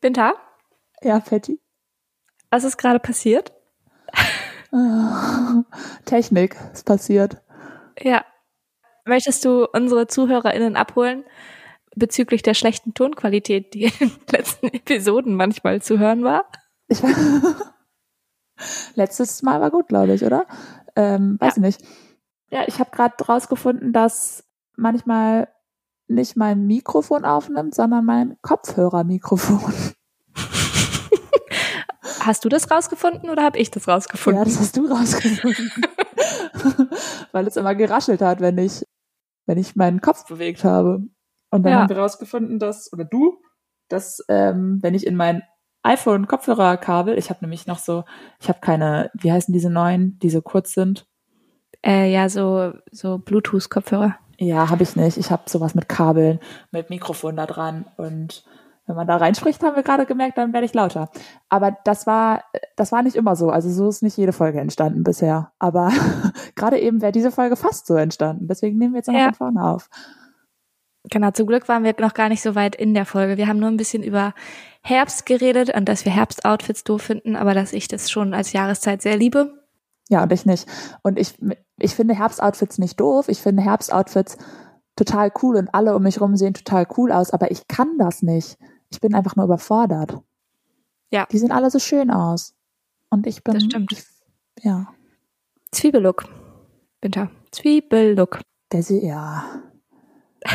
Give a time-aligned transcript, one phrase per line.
[0.00, 0.34] Binta,
[1.02, 1.60] Ja, Patty.
[2.50, 3.52] was ist gerade passiert?
[6.04, 7.42] Technik ist passiert.
[8.00, 8.24] Ja.
[9.04, 11.24] Möchtest du unsere ZuhörerInnen abholen
[11.96, 16.44] bezüglich der schlechten Tonqualität, die in den letzten Episoden manchmal zu hören war?
[16.88, 17.02] Ich
[18.94, 20.46] Letztes Mal war gut, glaube ich, oder?
[20.96, 21.80] Ähm, weiß ich nicht.
[22.50, 24.44] Ja, ich habe gerade rausgefunden, dass
[24.76, 25.48] manchmal
[26.08, 29.72] nicht mein Mikrofon aufnimmt, sondern mein Kopfhörermikrofon.
[32.20, 34.38] Hast du das rausgefunden oder habe ich das rausgefunden?
[34.38, 35.70] Ja, das hast du rausgefunden.
[37.32, 38.84] Weil es immer geraschelt hat, wenn ich,
[39.46, 41.02] wenn ich meinen Kopf bewegt habe.
[41.50, 41.78] Und dann Ja.
[41.80, 43.40] haben wir rausgefunden, dass, oder du,
[43.88, 45.42] dass ähm, wenn ich in mein
[45.82, 48.04] iPhone Kopfhörerkabel, ich habe nämlich noch so,
[48.40, 51.06] ich habe keine, wie heißen diese neuen, die so kurz sind?
[51.84, 54.16] Äh, ja, so, so Bluetooth-Kopfhörer.
[54.38, 55.16] Ja, habe ich nicht.
[55.16, 56.38] Ich habe sowas mit Kabeln,
[56.70, 58.44] mit Mikrofon da dran und
[58.86, 61.10] wenn man da reinspricht, haben wir gerade gemerkt, dann werde ich lauter.
[61.50, 63.50] Aber das war, das war nicht immer so.
[63.50, 65.52] Also so ist nicht jede Folge entstanden bisher.
[65.58, 65.92] Aber
[66.56, 68.48] gerade eben wäre diese Folge fast so entstanden.
[68.48, 69.26] Deswegen nehmen wir jetzt noch Ja.
[69.26, 69.90] von vorne auf.
[71.10, 73.36] Genau, zum Glück waren wir noch gar nicht so weit in der Folge.
[73.36, 74.32] Wir haben nur ein bisschen über
[74.82, 79.02] Herbst geredet und dass wir Herbstoutfits doof finden, aber dass ich das schon als Jahreszeit
[79.02, 79.64] sehr liebe.
[80.08, 80.66] Ja, und ich nicht.
[81.02, 81.34] Und ich,
[81.78, 83.28] ich finde Herbstoutfits nicht doof.
[83.28, 84.36] Ich finde Herbstoutfits
[84.96, 87.30] total cool und alle um mich rum sehen total cool aus.
[87.30, 88.58] Aber ich kann das nicht.
[88.90, 90.18] Ich bin einfach nur überfordert.
[91.10, 91.26] Ja.
[91.30, 92.54] Die sehen alle so schön aus.
[93.10, 93.54] Und ich bin.
[93.54, 93.92] Das stimmt.
[93.92, 94.04] Ich,
[94.62, 94.92] ja.
[95.70, 96.24] Zwiebellook.
[97.00, 97.30] Winter.
[97.52, 98.40] Zwiebellook.
[98.72, 99.62] Der sie, ja.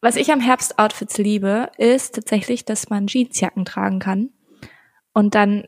[0.00, 4.30] Was ich am Herbstoutfits liebe, ist tatsächlich, dass man Jeansjacken tragen kann
[5.14, 5.64] und dann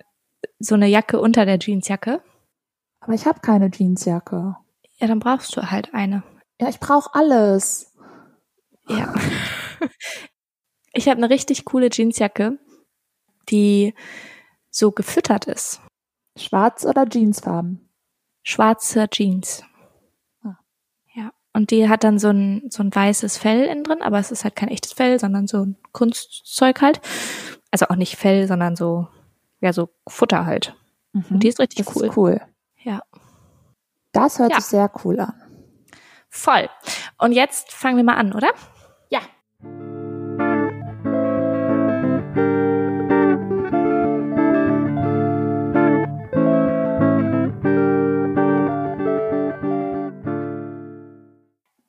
[0.59, 2.21] so eine Jacke unter der Jeansjacke.
[3.07, 4.57] Aber ich habe keine Jeansjacke.
[4.99, 6.25] Ja, dann brauchst du halt eine.
[6.61, 7.95] Ja, ich brauche alles.
[8.89, 9.15] Ja.
[10.93, 12.59] Ich habe eine richtig coole Jeansjacke,
[13.51, 13.95] die
[14.71, 15.83] so gefüttert ist.
[16.37, 17.91] Schwarz oder Jeansfarben?
[18.43, 19.63] Schwarze Jeans.
[20.43, 20.57] Ah.
[21.15, 21.33] Ja.
[21.53, 24.45] Und die hat dann so ein, so ein weißes Fell innen drin, aber es ist
[24.45, 27.01] halt kein echtes Fell, sondern so ein Kunstzeug halt.
[27.71, 29.07] Also auch nicht Fell, sondern so,
[29.61, 30.75] ja, so Futter halt.
[31.13, 32.07] Und die ist richtig das cool.
[32.07, 32.41] ist cool.
[34.17, 34.57] Das hört Ja.
[34.61, 35.35] sich sehr cool an.
[36.31, 36.71] Voll.
[37.19, 38.49] Und jetzt fangen wir mal an, oder?
[39.11, 39.21] Ja.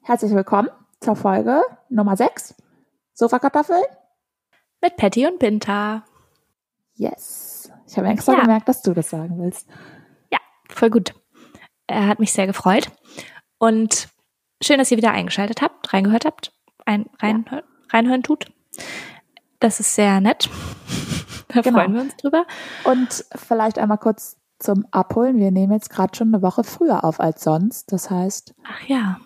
[0.01, 0.69] Herzlich willkommen
[1.01, 2.55] zur Folge Nummer 6.
[3.13, 3.83] Sofakartoffeln?
[4.81, 6.03] Mit Patty und Binta.
[6.93, 7.69] Yes.
[7.87, 8.41] Ich habe extra Ja.
[8.41, 9.67] gemerkt, dass du das sagen willst.
[10.31, 10.39] Ja,
[10.69, 11.13] voll gut.
[11.87, 12.91] Er hat mich sehr gefreut.
[13.57, 14.09] Und
[14.61, 16.51] schön, dass ihr wieder eingeschaltet habt, reingehört habt,
[16.85, 17.45] ein, rein,
[17.91, 18.51] reinhören tut.
[19.59, 20.49] Das ist sehr nett.
[21.49, 21.79] Da Genau.
[21.79, 22.45] freuen wir uns drüber.
[22.83, 25.37] Und vielleicht einmal kurz zum Abholen.
[25.39, 27.89] Wir nehmen jetzt gerade schon eine Woche früher auf als sonst.
[27.93, 29.17] Das heißt, Ach ja.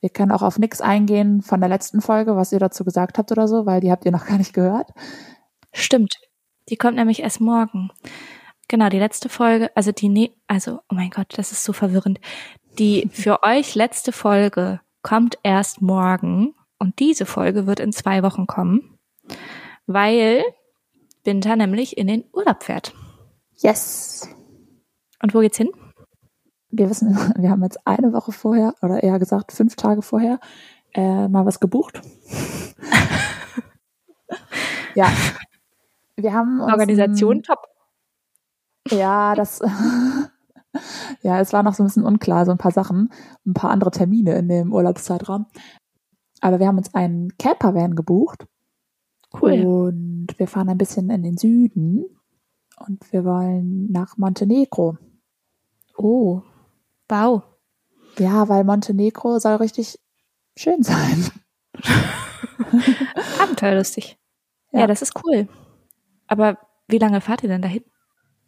[0.00, 3.30] wir können auch auf nichts eingehen von der letzten Folge, was ihr dazu gesagt habt
[3.30, 4.90] oder so, weil die habt ihr noch gar nicht gehört.
[5.72, 6.16] Stimmt.
[6.68, 7.92] Die kommt nämlich erst morgen.
[8.70, 12.20] Genau, die letzte Folge, also die, ne also, oh mein Gott, das ist so verwirrend.
[12.78, 18.46] Die für euch letzte Folge kommt erst morgen und diese Folge wird in zwei Wochen
[18.46, 18.96] kommen,
[19.88, 20.44] weil
[21.24, 22.94] Winter nämlich in den Urlaub fährt.
[23.56, 24.28] Yes.
[25.20, 25.72] Und wo geht's hin?
[26.70, 30.38] Wir wissen, wir haben jetzt eine Woche vorher, oder eher gesagt fünf Tage vorher,
[30.94, 32.02] äh, mal was gebucht.
[34.94, 35.12] ja.
[36.14, 37.59] Wir haben uns Organisation top.
[38.90, 39.60] Ja, das.
[41.22, 43.12] ja, es war noch so ein bisschen unklar, so ein paar Sachen,
[43.46, 45.46] ein paar andere Termine in dem Urlaubszeitraum.
[46.40, 48.46] Aber wir haben uns einen Campervan gebucht
[49.40, 49.64] Cool.
[49.64, 52.04] und wir fahren ein bisschen in den Süden
[52.86, 54.96] und wir wollen nach Montenegro.
[55.96, 56.42] Oh.
[57.08, 57.42] Wow.
[58.18, 59.98] Ja, weil Montenegro soll richtig
[60.56, 61.30] schön sein.
[63.40, 64.18] Abenteuerlustig.
[64.72, 64.80] Ja.
[64.80, 64.86] Ja.
[64.86, 65.48] das ist cool.
[66.26, 67.84] Aber wie lange fahrt ihr denn dahin?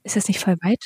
[0.05, 0.85] Ist das nicht voll weit?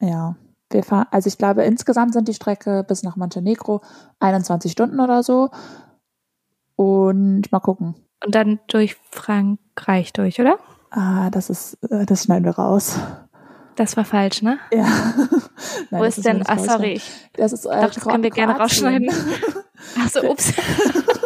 [0.00, 0.36] Ja,
[0.70, 3.80] wir fahren, also ich glaube, insgesamt sind die Strecke bis nach Montenegro
[4.20, 5.50] 21 Stunden oder so.
[6.76, 7.94] Und mal gucken.
[8.24, 10.58] Und dann durch Frankreich durch, oder?
[10.90, 12.98] Ah, das ist, äh, das schneiden wir raus.
[13.76, 14.58] Das war falsch, ne?
[14.72, 14.84] Ja.
[15.90, 16.46] Wo Nein, das ist denn?
[16.46, 16.66] Ah, raus.
[16.66, 16.92] sorry.
[16.94, 19.10] Ich Das ist, äh, dachte, das können wir gerne rausschneiden.
[19.98, 20.52] Ach so, ups.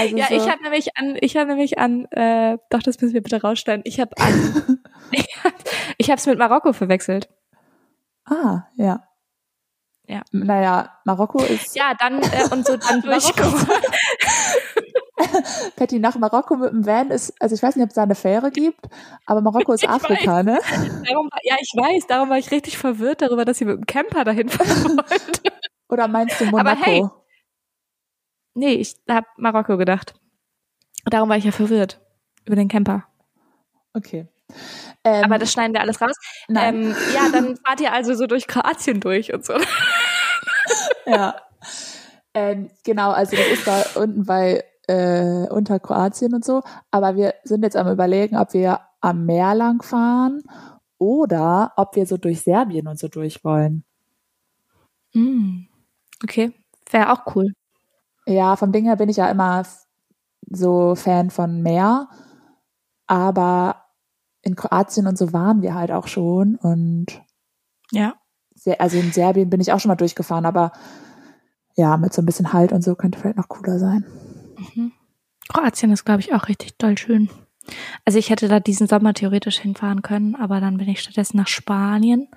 [0.00, 3.14] Also Ja, so, ich habe nämlich an, ich habe nämlich an, äh, doch, das müssen
[3.14, 3.82] wir bitte rausschneiden.
[3.86, 4.80] Ich habe an,
[5.12, 5.52] ich hab,
[5.98, 7.28] ich habe es mit Marokko verwechselt.
[8.24, 9.02] Ah, ja.
[10.06, 10.22] Ja.
[10.32, 11.76] Naja, Marokko ist.
[11.76, 13.24] Ja, dann äh, und so dann durch.
[13.36, 13.72] Marokko.
[15.76, 18.14] Patty, nach Marokko mit dem Van ist, also ich weiß nicht, ob es da eine
[18.14, 18.80] Fähre gibt,
[19.26, 20.44] aber Marokko ist Ich Afrika, weiß.
[20.44, 20.58] ne?
[21.06, 24.24] Darum, ja, ich weiß, darum war ich richtig verwirrt darüber, dass sie mit dem Camper
[24.24, 25.42] dahin fahren wollte.
[25.88, 26.82] Oder meinst du Aber Monaco?
[26.84, 27.04] hey.
[28.60, 30.12] Nee, ich habe Marokko gedacht.
[31.06, 31.98] Darum war ich ja verwirrt
[32.44, 33.04] über den Camper.
[33.94, 34.28] Okay.
[35.02, 36.14] Ähm, Aber das schneiden wir alles raus.
[36.46, 39.54] nein, Ähm, ja, dann fahrt ihr also so durch Kroatien durch und so.
[41.06, 41.36] ja.
[42.34, 46.62] Ähm, genau, also das ist da unten bei äh, unter Kroatien und so.
[46.90, 50.42] Aber wir sind jetzt am überlegen, ob wir am Meer lang fahren
[50.98, 53.84] oder ob wir so durch Serbien und so durch wollen.
[55.14, 55.66] Hm.
[56.22, 56.52] Okay,
[56.90, 57.54] wäre auch cool.
[58.32, 59.64] Ja, vom Ding her bin ich ja immer
[60.48, 62.08] so Fan von Meer,
[63.06, 63.84] aber
[64.42, 67.06] in Kroatien und so waren wir halt auch schon und
[67.92, 68.14] Ja.
[68.78, 70.72] also in Serbien bin ich auch schon mal durchgefahren, aber
[71.76, 74.04] ja, mit so ein bisschen Halt und so könnte vielleicht noch cooler sein.
[74.56, 74.92] Mhm.
[75.48, 77.28] Kroatien ist, glaube ich, auch richtig doll schön.
[78.04, 81.48] Also ich hätte da diesen Sommer theoretisch hinfahren können, aber dann bin ich stattdessen nach
[81.48, 82.28] Spanien,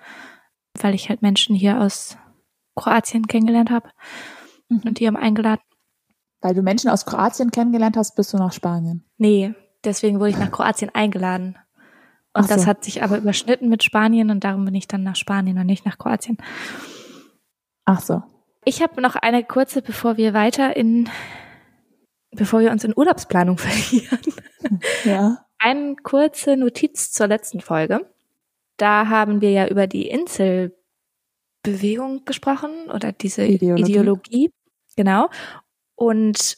[0.80, 2.18] weil ich halt Menschen hier aus
[2.75, 3.89] Kroatien kennengelernt habe
[4.69, 5.62] und die haben eingeladen.
[6.44, 9.06] Weil du Menschen aus Kroatien kennengelernt hast, bist du nach Spanien.
[9.18, 9.54] Nee,
[9.86, 11.57] deswegen wurde ich nach Kroatien eingeladen.
[12.34, 12.54] Und so.
[12.54, 15.66] das hat sich aber überschnitten mit Spanien und darum bin ich dann nach Spanien und
[15.66, 16.38] nicht nach Kroatien.
[17.86, 18.24] Ach so.
[18.66, 21.10] Ich habe noch eine kurze, bevor wir weiter in,
[22.31, 24.19] bevor wir uns in Urlaubsplanung verlieren.
[25.06, 25.46] Ja.
[25.60, 28.12] Eine kurze Notiz zur letzten Folge.
[28.75, 33.92] Da haben wir ja über die Inselbewegung gesprochen oder diese Ideologie.
[33.92, 34.51] Ideologie.
[34.98, 35.30] Genau.
[35.95, 36.57] Und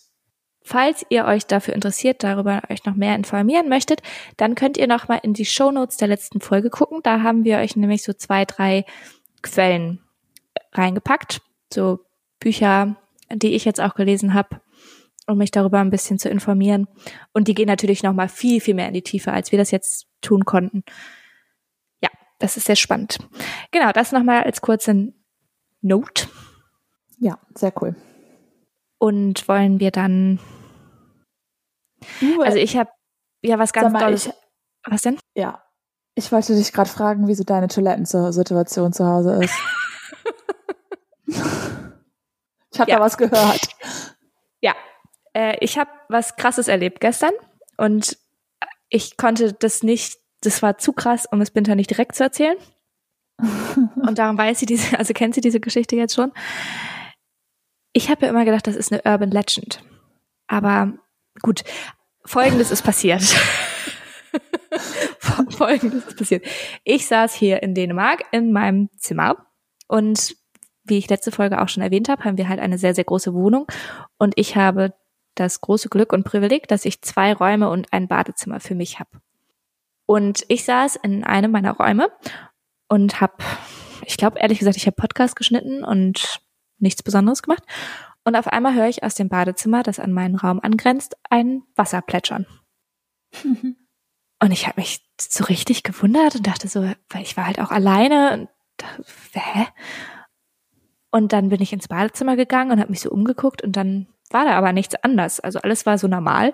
[0.63, 4.01] falls ihr euch dafür interessiert, darüber euch noch mehr informieren möchtet,
[4.37, 6.99] dann könnt ihr noch mal in die Shownotes der letzten Folge gucken.
[7.03, 8.85] Da haben wir euch nämlich so zwei, drei
[9.41, 10.01] Quellen
[10.73, 11.41] reingepackt.
[11.73, 11.99] So
[12.39, 12.95] Bücher,
[13.31, 14.61] die ich jetzt auch gelesen habe,
[15.27, 16.87] um mich darüber ein bisschen zu informieren.
[17.33, 19.71] Und die gehen natürlich noch mal viel, viel mehr in die Tiefe, als wir das
[19.71, 20.83] jetzt tun konnten.
[22.01, 22.09] Ja,
[22.39, 23.17] das ist sehr spannend.
[23.71, 25.13] Genau, das noch mal als kurze
[25.81, 26.27] Note.
[27.19, 27.95] Ja, sehr cool.
[29.05, 30.39] Und wollen wir dann,
[32.43, 32.89] also ich habe
[33.43, 34.25] ja was ganz mal, Tolles.
[34.25, 34.33] ich,
[34.87, 35.19] Was denn?
[35.35, 35.61] ja.
[36.15, 39.53] Ich wollte dich gerade fragen, wie so deine Toilettensituation zu Hause ist.
[41.27, 42.97] ich habe Ja.
[42.97, 43.67] da was gehört.
[44.61, 44.73] Ja,
[45.33, 47.33] äh, ich habe was Krasses erlebt gestern
[47.77, 48.17] und
[48.89, 52.57] ich konnte das nicht, das war zu krass, um es Binter nicht direkt zu erzählen.
[54.07, 56.31] Und darum weiß sie diese, also kennt sie diese Geschichte jetzt schon.
[57.97, 59.81] Ich habe ja immer gedacht, das ist eine Urban Legend.
[60.47, 60.91] Aber
[61.41, 61.63] gut,
[62.25, 63.21] folgendes ist passiert.
[65.49, 66.45] folgendes ist passiert.
[66.83, 69.47] Ich saß hier in Dänemark in meinem Zimmer
[69.87, 70.35] und
[70.83, 73.33] wie ich letzte Folge auch schon erwähnt habe, haben wir halt eine sehr, sehr große
[73.33, 73.65] Wohnung
[74.17, 74.93] und ich habe
[75.35, 79.21] das große Glück und Privileg, dass ich zwei Räume und ein Badezimmer für mich habe.
[80.05, 82.11] Und ich saß in einem meiner Räume
[82.89, 83.37] und habe,
[84.05, 86.41] ich glaube ehrlich gesagt, ich habe Podcast geschnitten und
[86.77, 87.63] nichts Besonderes gemacht.
[88.23, 92.01] Und auf einmal höre ich aus dem Badezimmer, das an meinen Raum angrenzt, ein Wasser
[92.01, 92.45] plätschern.
[94.41, 97.71] Und ich habe mich so richtig gewundert und dachte so, weil ich war halt auch
[97.71, 99.67] alleine und dachte, hä?
[101.09, 104.43] Und dann bin ich ins Badezimmer gegangen und habe mich so umgeguckt und dann war
[104.43, 105.39] da aber nichts anders.
[105.39, 106.53] Also alles war so normal.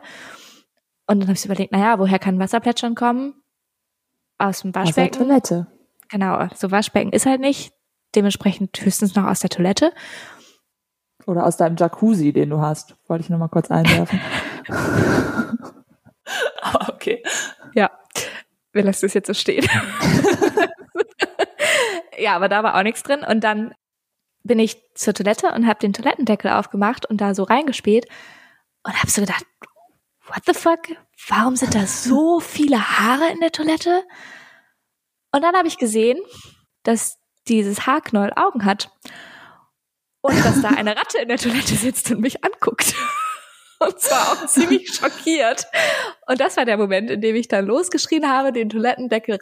[1.07, 3.33] Und dann habe ich überlegt, naja, woher kann Wasserplätschern kommen?
[4.37, 5.27] Aus dem Aus der Waschbecken.
[5.27, 5.67] Toilette.
[6.09, 7.73] Genau, so Waschbecken ist halt nicht.
[8.15, 9.93] Dementsprechend höchstens noch aus der Toilette.
[11.27, 12.95] Oder aus deinem Jacuzzi, den du hast.
[13.07, 14.19] Wollte ich nur mal kurz einwerfen.
[17.01, 17.23] Okay.
[17.73, 17.91] Ja,
[18.71, 19.67] wir lassen es jetzt so stehen.
[22.17, 23.23] ja, aber da war auch nichts drin.
[23.27, 23.73] Und dann
[24.43, 28.07] bin ich zur Toilette und habe den Toilettendeckel aufgemacht und da so reingespäht
[28.83, 29.45] und habe so gedacht,
[30.27, 30.79] what the fuck?
[31.27, 34.03] Warum sind da so viele Haare in der Toilette?
[35.31, 36.19] Und dann habe ich gesehen,
[36.83, 38.91] dass dieses Haarknäuel Augen hat
[40.21, 42.93] und dass da eine Ratte in der Toilette sitzt und mich anguckt.
[43.79, 45.65] Und zwar auch ziemlich schockiert.
[46.27, 49.39] Und das war der Moment, in dem ich dann losgeschrien habe, den Toilettendeckel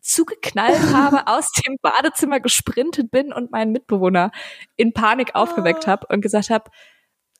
[0.00, 4.32] zugeknallt habe, aus dem Badezimmer gesprintet bin und meinen Mitbewohner
[4.74, 6.68] in Panik aufgeweckt habe und gesagt habe,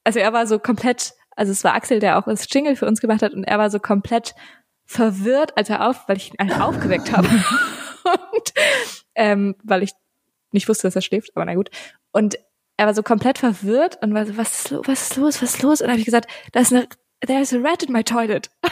[0.05, 3.01] also er war so komplett, also es war Axel, der auch das Jingle für uns
[3.01, 4.37] gemacht hat und er war so komplett
[4.85, 7.29] verwirrt, als er auf, weil ich ihn einfach aufgeweckt habe.
[8.33, 8.53] und
[9.15, 9.93] ähm, weil ich
[10.53, 11.71] nicht wusste, dass er schläft, aber na gut.
[12.13, 12.39] Und
[12.77, 15.55] er war so komplett verwirrt und war so, was ist los, was ist los, was
[15.55, 15.81] ist los?
[15.81, 16.89] Und dann habe ich gesagt, da ist eine,
[17.27, 18.51] there's a rat in my toilet.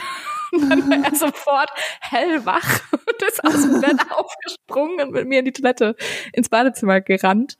[0.51, 1.69] Und dann war er sofort
[2.01, 5.95] hellwach und ist aus dem Bett aufgesprungen und mit mir in die Toilette
[6.33, 7.55] ins Badezimmer gerannt.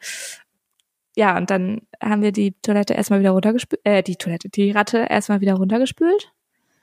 [1.16, 5.06] ja, und dann haben wir die Toilette erstmal wieder runtergespült, äh, die Toilette, die Ratte
[5.08, 6.32] erstmal wieder runtergespült.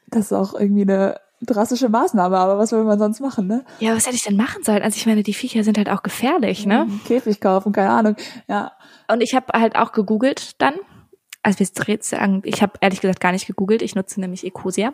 [0.06, 3.64] Das ist auch irgendwie eine drastische Maßnahme, aber was will man sonst machen, ne?
[3.80, 4.82] Ja, was hätte ich denn machen sollen?
[4.82, 6.86] Also ich meine, die Viecher sind halt auch gefährlich, ne?
[7.06, 8.16] Käfig kaufen, keine Ahnung.
[8.48, 8.72] Ja.
[9.08, 10.74] Und ich habe halt auch gegoogelt dann.
[11.42, 14.92] Also wir sagen, ich habe ehrlich gesagt gar nicht gegoogelt, ich nutze nämlich Ecosia.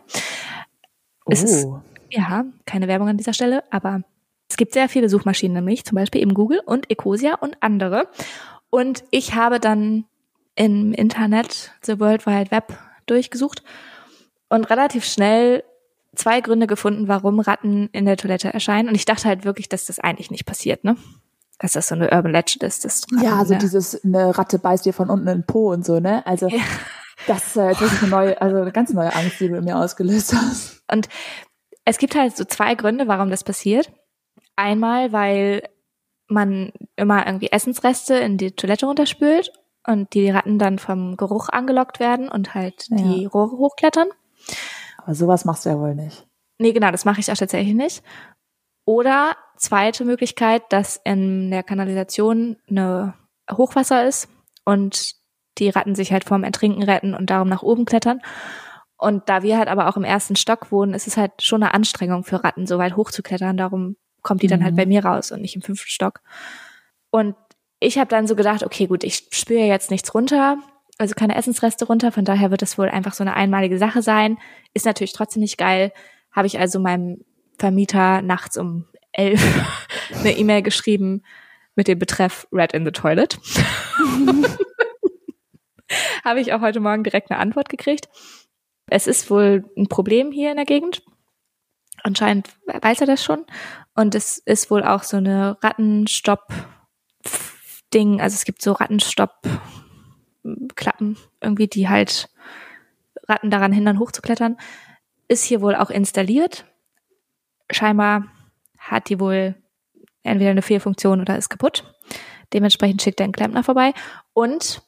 [1.26, 1.80] Es ist, Oh.
[2.10, 4.02] ja, keine Werbung an dieser Stelle, aber
[4.50, 8.08] es gibt sehr viele Suchmaschinen nämlich, zum Beispiel eben Google und Ecosia und andere.
[8.68, 10.04] Und ich habe dann
[10.54, 13.62] im Internet, the World Wide Web, durchgesucht
[14.50, 15.64] und relativ schnell
[16.14, 18.88] zwei Gründe gefunden, warum Ratten in der Toilette erscheinen.
[18.88, 20.96] Und ich dachte halt wirklich, dass das eigentlich nicht passiert, ne?
[21.58, 22.84] Dass das so eine Urban Legend ist.
[22.84, 25.46] Dass Ratten Ja, so in der- dieses, eine Ratte beißt dir von unten in den
[25.46, 26.26] Po und so, ne?
[26.26, 26.60] Also, Ja.
[27.26, 29.64] das ist ja jetzt wirklich eine neue, also eine ganz neue Angst, die du in
[29.64, 30.82] mir ausgelöst hast.
[30.90, 31.08] Und
[31.84, 33.90] es gibt halt so zwei Gründe, warum das passiert.
[34.56, 35.62] Einmal, weil
[36.28, 39.52] man immer irgendwie Essensreste in die Toilette runterspült
[39.86, 42.96] und die Ratten dann vom Geruch angelockt werden und halt Ja.
[42.96, 44.08] die Rohre hochklettern.
[45.04, 46.26] Aber sowas machst du ja wohl nicht.
[46.58, 48.02] Nee, genau, das mache ich auch tatsächlich nicht.
[48.84, 53.14] Oder zweite Möglichkeit, dass in der Kanalisation eine
[53.50, 54.28] Hochwasser ist
[54.64, 55.14] und
[55.58, 58.20] die Ratten sich halt vorm Ertrinken retten und darum nach oben klettern.
[58.96, 61.74] Und da wir halt aber auch im ersten Stock wohnen, ist es halt schon eine
[61.74, 63.56] Anstrengung für Ratten, so weit hochzuklettern.
[63.56, 64.76] Darum kommt die dann halt Mhm.
[64.76, 66.20] bei mir raus und nicht im fünften Stock.
[67.10, 67.34] Und
[67.80, 70.58] ich habe dann so gedacht, okay, gut, ich spüre jetzt nichts runter,
[71.02, 74.38] also keine Essensreste runter, von daher wird das wohl einfach so eine einmalige Sache sein.
[74.72, 75.92] Ist natürlich trotzdem nicht geil.
[76.30, 77.24] Habe ich also meinem
[77.58, 79.42] Vermieter nachts um elf
[80.20, 81.24] eine E-Mail geschrieben
[81.74, 83.36] mit dem Betreff Red in the Toilet.
[86.24, 88.08] Habe ich auch heute Morgen direkt eine Antwort gekriegt.
[88.88, 91.02] Es ist wohl ein Problem hier in der Gegend.
[92.04, 93.44] Anscheinend weiß er das schon.
[93.94, 98.20] Und es ist wohl auch so eine Rattenstopp-Ding.
[98.20, 98.70] Also es gibt so
[100.44, 102.28] Rattenstopp-Klappen irgendwie, die halt
[103.28, 104.56] Ratten daran hindern, hochzuklettern.
[105.28, 106.66] Ist hier wohl auch installiert.
[107.70, 108.26] Scheinbar
[108.78, 109.54] hat die wohl
[110.22, 111.84] entweder eine Fehlfunktion oder ist kaputt.
[112.52, 113.94] Dementsprechend schickt er einen Klempner vorbei.
[114.34, 114.82] Und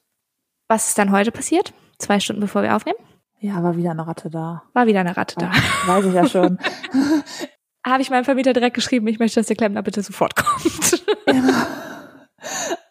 [0.68, 1.72] was ist dann heute passiert?
[1.98, 2.98] Zwei Stunden bevor wir aufnehmen,
[3.38, 4.64] Ja, war wieder eine Ratte da.
[4.72, 5.52] war wieder eine Ratte da.
[5.86, 6.58] Weiß ich ja schon.
[7.86, 11.04] Habe ich meinem Vermieter direkt geschrieben, ich möchte, dass der Klempner bitte sofort kommt.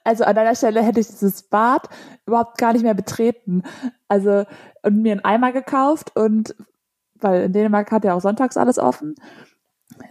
[0.04, 1.88] Also an deiner Stelle hätte ich dieses Bad
[2.26, 3.64] überhaupt gar nicht mehr betreten.
[4.08, 4.46] Also
[4.84, 6.56] und mir einen Eimer gekauft und
[7.16, 9.16] weil in Dänemark hat ja auch sonntags alles offen.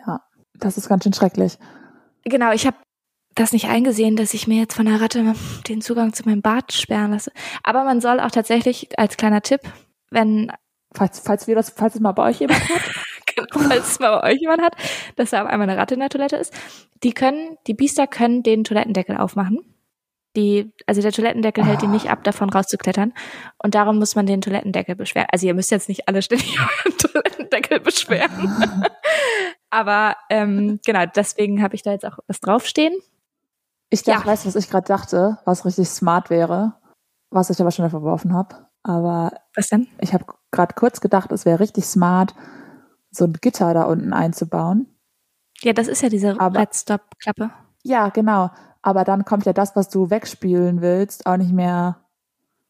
[0.06, 0.22] Ja,
[0.54, 1.58] das ist ganz schön schrecklich.
[2.24, 2.76] genau, ich habe
[3.34, 5.34] das nicht eingesehen, dass ich mir jetzt von der Ratte
[5.68, 7.32] den Zugang zu meinem Bad sperren lasse.
[7.62, 9.60] Aber man soll auch tatsächlich als kleiner Tipp,
[10.10, 10.52] wenn
[10.94, 12.82] Falls, falls wir das, falls es mal bei euch jemand hat.
[13.34, 14.76] genau, falls es mal bei euch jemand hat,
[15.16, 16.52] dass da auf einmal eine Ratte in der Toilette ist,
[17.02, 19.60] die können, die Biester können den Toilettendeckel aufmachen.
[20.36, 23.12] Die, also der Toilettendeckel hält die nicht ab, davon rauszuklettern.
[23.62, 25.26] Und darum muss man den Toilettendeckel beschweren.
[25.30, 28.30] Also ihr müsst jetzt nicht alle ständig euren Toilettendeckel beschweren.
[29.70, 32.94] Aber ähm, genau, deswegen habe ich da jetzt auch was draufstehen.
[33.90, 34.32] Ich dachte, Ja.
[34.32, 36.74] weißt du, was ich gerade dachte, was richtig smart wäre,
[37.30, 38.66] was ich aber schon verworfen habe.
[38.82, 39.86] Aber Was denn?
[40.00, 42.34] ich habe gerade kurz gedacht, es wäre richtig smart,
[43.10, 44.86] so ein Gitter da unten einzubauen.
[45.60, 47.50] Ja, das ist ja diese Aber- Red Stop Klappe.
[47.82, 48.50] Ja, genau.
[48.82, 52.02] Aber dann kommt ja das, was du wegspielen willst, auch nicht mehr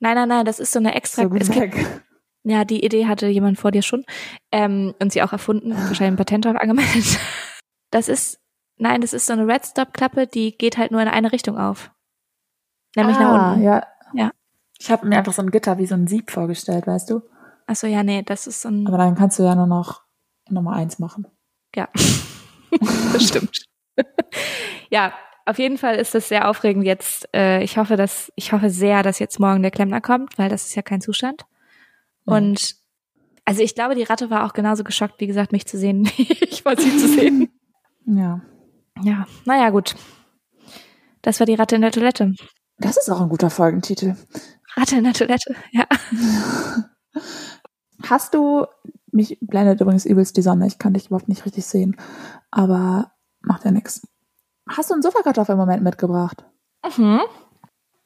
[0.02, 1.22] Nein, nein, nein, das ist so eine extra.
[1.22, 2.02] so gibt, weg.
[2.42, 4.04] ja, die Idee hatte jemand vor dir schon
[4.50, 7.18] ähm, und sie auch erfunden, wahrscheinlich ein Patent drauf angemeldet.
[7.94, 8.40] Das ist,
[8.78, 11.58] nein, das ist so eine Red Stop Klappe, die geht halt nur in eine Richtung
[11.58, 11.90] auf.
[12.96, 13.64] Nämlich nach ah, unten.
[13.64, 13.86] Ja.
[14.14, 14.30] Ja.
[14.78, 17.20] Ich habe mir einfach so ein Gitter wie so ein Sieb vorgestellt, weißt du?
[17.66, 18.86] Achso, ja, nee, das ist so ein.
[18.86, 20.04] Aber dann kannst du ja nur noch
[20.48, 21.26] Nummer eins machen.
[21.76, 21.90] Ja,
[23.12, 23.66] das stimmt.
[24.88, 25.12] ja,
[25.46, 27.28] auf jeden Fall ist das sehr aufregend jetzt.
[27.34, 30.66] Äh, ich hoffe, dass ich hoffe sehr, dass jetzt morgen der Klempner kommt, weil das
[30.66, 31.44] ist ja kein Zustand.
[32.24, 32.34] Mhm.
[32.34, 32.76] Und
[33.44, 36.22] also ich glaube, die Ratte war auch genauso geschockt, wie gesagt, mich zu sehen, wie
[36.40, 37.48] ich war sie zu sehen.
[38.04, 38.40] Ja.
[39.00, 39.94] Ja, naja, gut.
[41.22, 42.34] Das war die Ratte in der Toilette.
[42.78, 44.16] Das ist auch ein guter Folgentitel.
[44.76, 45.86] Ratte in der Toilette, ja.
[48.08, 48.66] Hast du,
[49.12, 51.96] mich blendet übrigens übelst die Sonne, ich kann dich überhaupt nicht richtig sehen,
[52.50, 54.02] aber macht ja nix.
[54.68, 56.44] Hast du einen Sofakartoffel-Moment mitgebracht?
[56.96, 57.20] Mhm.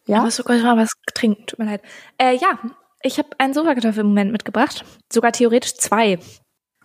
[0.06, 0.18] Ja?
[0.18, 1.82] Ich muss sogar mal was trinken, tut mir leid.
[2.18, 2.58] Äh, ja,
[3.02, 4.84] ich habe einen Sofakartoffel-Moment mitgebracht.
[5.12, 6.18] Sogar theoretisch zwei.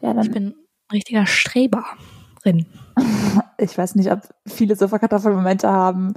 [0.01, 0.55] Ja, Ich dann, bin ein
[0.93, 2.65] richtiger Streberin.
[3.57, 6.13] ich weiß nicht, ob viele Sofakartoffel-Momente haben,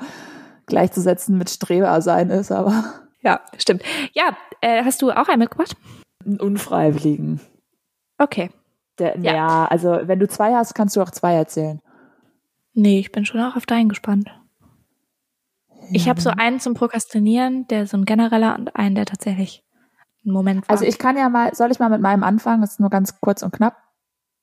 [0.66, 2.84] gleichzusetzen mit Streber sein ist, aber
[3.20, 3.82] Ja, stimmt.
[4.12, 5.76] Ja, äh, hast du auch einen mitgebracht?
[6.26, 7.40] einen unfreiwilligen.
[8.18, 8.50] Okay.
[8.98, 9.34] Der, Ja.
[9.34, 9.64] ja.
[9.66, 11.80] also wenn du zwei hast, kannst du auch zwei erzählen.
[12.74, 14.30] Nee, ich bin schon auch auf deinen gespannt.
[15.92, 19.62] Ich habe so einen zum Prokrastinieren, der so ein genereller und einen, der tatsächlich
[20.24, 20.72] ein Moment war.
[20.72, 22.62] Also ich kann ja mal, soll ich mal mit meinem anfangen?
[22.62, 23.76] Das ist nur ganz kurz und knapp.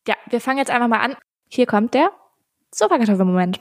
[0.07, 1.15] ja, wir fangen jetzt einfach mal an.
[1.49, 2.11] Hier kommt der
[2.73, 3.59] Sofakartoffel-Moment.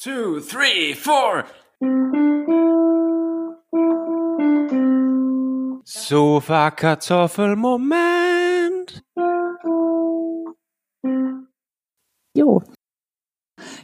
[0.00, 1.44] two, three, four.
[5.84, 9.04] Sofa Kartoffelmoment.
[12.36, 12.62] Jo.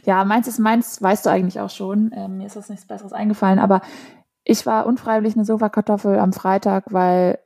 [0.03, 2.11] Ja, meins ist meins, weißt du eigentlich auch schon.
[2.15, 3.81] Ähm, mir ist das nichts Besseres eingefallen, aber
[4.43, 7.37] ich war unfreiwillig eine Sofakartoffel am Freitag, weil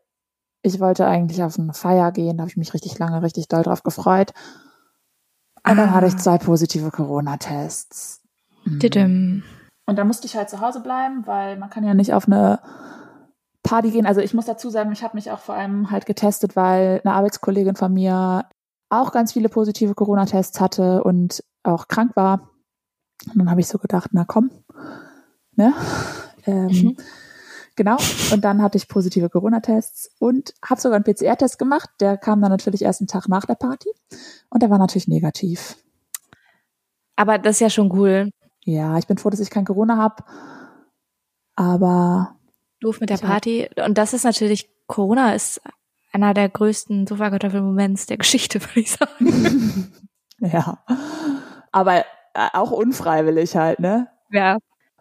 [0.62, 2.38] ich wollte eigentlich auf eine Feier gehen.
[2.38, 4.32] Da habe ich mich richtig lange, richtig doll drauf gefreut.
[5.68, 5.94] Und dann Ah.
[5.94, 8.22] hatte ich zwei positive Corona-Tests.
[8.66, 9.44] Mhm.
[9.88, 12.60] Und dann musste ich halt zu Hause bleiben, weil man kann ja nicht auf eine
[13.62, 14.06] Party gehen.
[14.06, 17.14] Also ich muss dazu sagen, ich habe mich auch vor allem halt getestet, weil eine
[17.14, 18.46] Arbeitskollegin von mir
[18.90, 22.50] auch ganz viele positive Corona-Tests hatte und auch krank war.
[23.28, 24.52] Und dann habe ich so gedacht, na komm,
[25.56, 25.74] ne?
[26.46, 26.98] Ähm, Mhm.
[27.78, 27.98] Genau.
[28.32, 31.90] Und dann hatte ich positive Corona-Tests und habe sogar einen PCR-Test gemacht.
[32.00, 33.90] Der kam dann natürlich erst einen Tag nach der Party
[34.50, 35.76] und der war natürlich negativ.
[37.18, 38.30] Aber das ist ja schon cool.
[38.64, 40.24] Ja, ich bin froh, dass ich kein Corona habe.
[41.56, 42.36] Aber
[42.80, 43.70] Doof mit der hab- Party.
[43.86, 45.62] Und das ist natürlich, Corona ist
[46.14, 49.92] einer der größten Sofakartoffel-Moments der Geschichte, würde ich sagen.
[50.40, 50.78] ja.
[51.76, 54.08] Aber äh, auch unfreiwillig halt, ne?
[54.32, 54.60] Ja.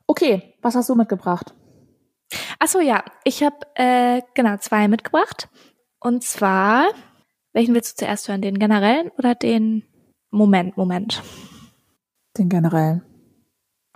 [0.09, 1.55] Okay, was hast du mitgebracht?
[2.59, 3.05] Ach so, ja.
[3.23, 5.49] Ich habe äh, genau zwei mitgebracht.
[6.01, 6.87] Und zwar,
[7.53, 8.43] welchen willst du zuerst hören?
[8.43, 9.85] Den generellen oder den
[10.33, 11.23] Moment, Moment?
[12.37, 13.05] Den generellen.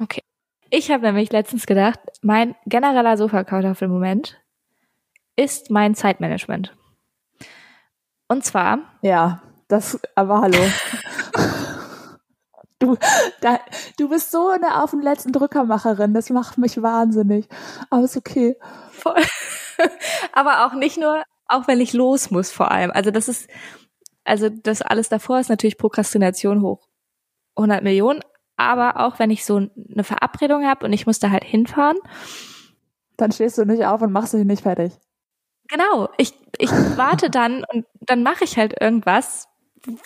[0.00, 0.22] Okay.
[0.70, 4.40] Ich habe nämlich letztens gedacht, mein genereller Sofakartoffel-Moment
[5.34, 6.76] ist mein Zeitmanagement.
[8.28, 10.58] Und zwar, Ja, das, aber hallo.
[12.78, 12.96] du,
[13.40, 13.60] da,
[13.98, 17.48] du bist so eine auf den letzten Drückermacherin, das macht mich wahnsinnig.
[17.90, 18.56] Aber ist okay.
[18.90, 19.22] voll,
[20.32, 22.90] aber auch nicht nur, auch wenn ich los muss vor allem.
[22.90, 23.48] Also das ist,
[24.24, 26.88] also das alles davor ist natürlich Prokrastination hoch
[27.56, 28.20] 100 Millionen.
[28.56, 31.98] Aber auch wenn ich so eine Verabredung habe und ich muss da halt hinfahren,
[33.16, 34.92] Dann stehst du nicht auf und machst dich nicht fertig.
[35.68, 39.48] Genau, ich, ich warte dann und dann mache ich halt irgendwas,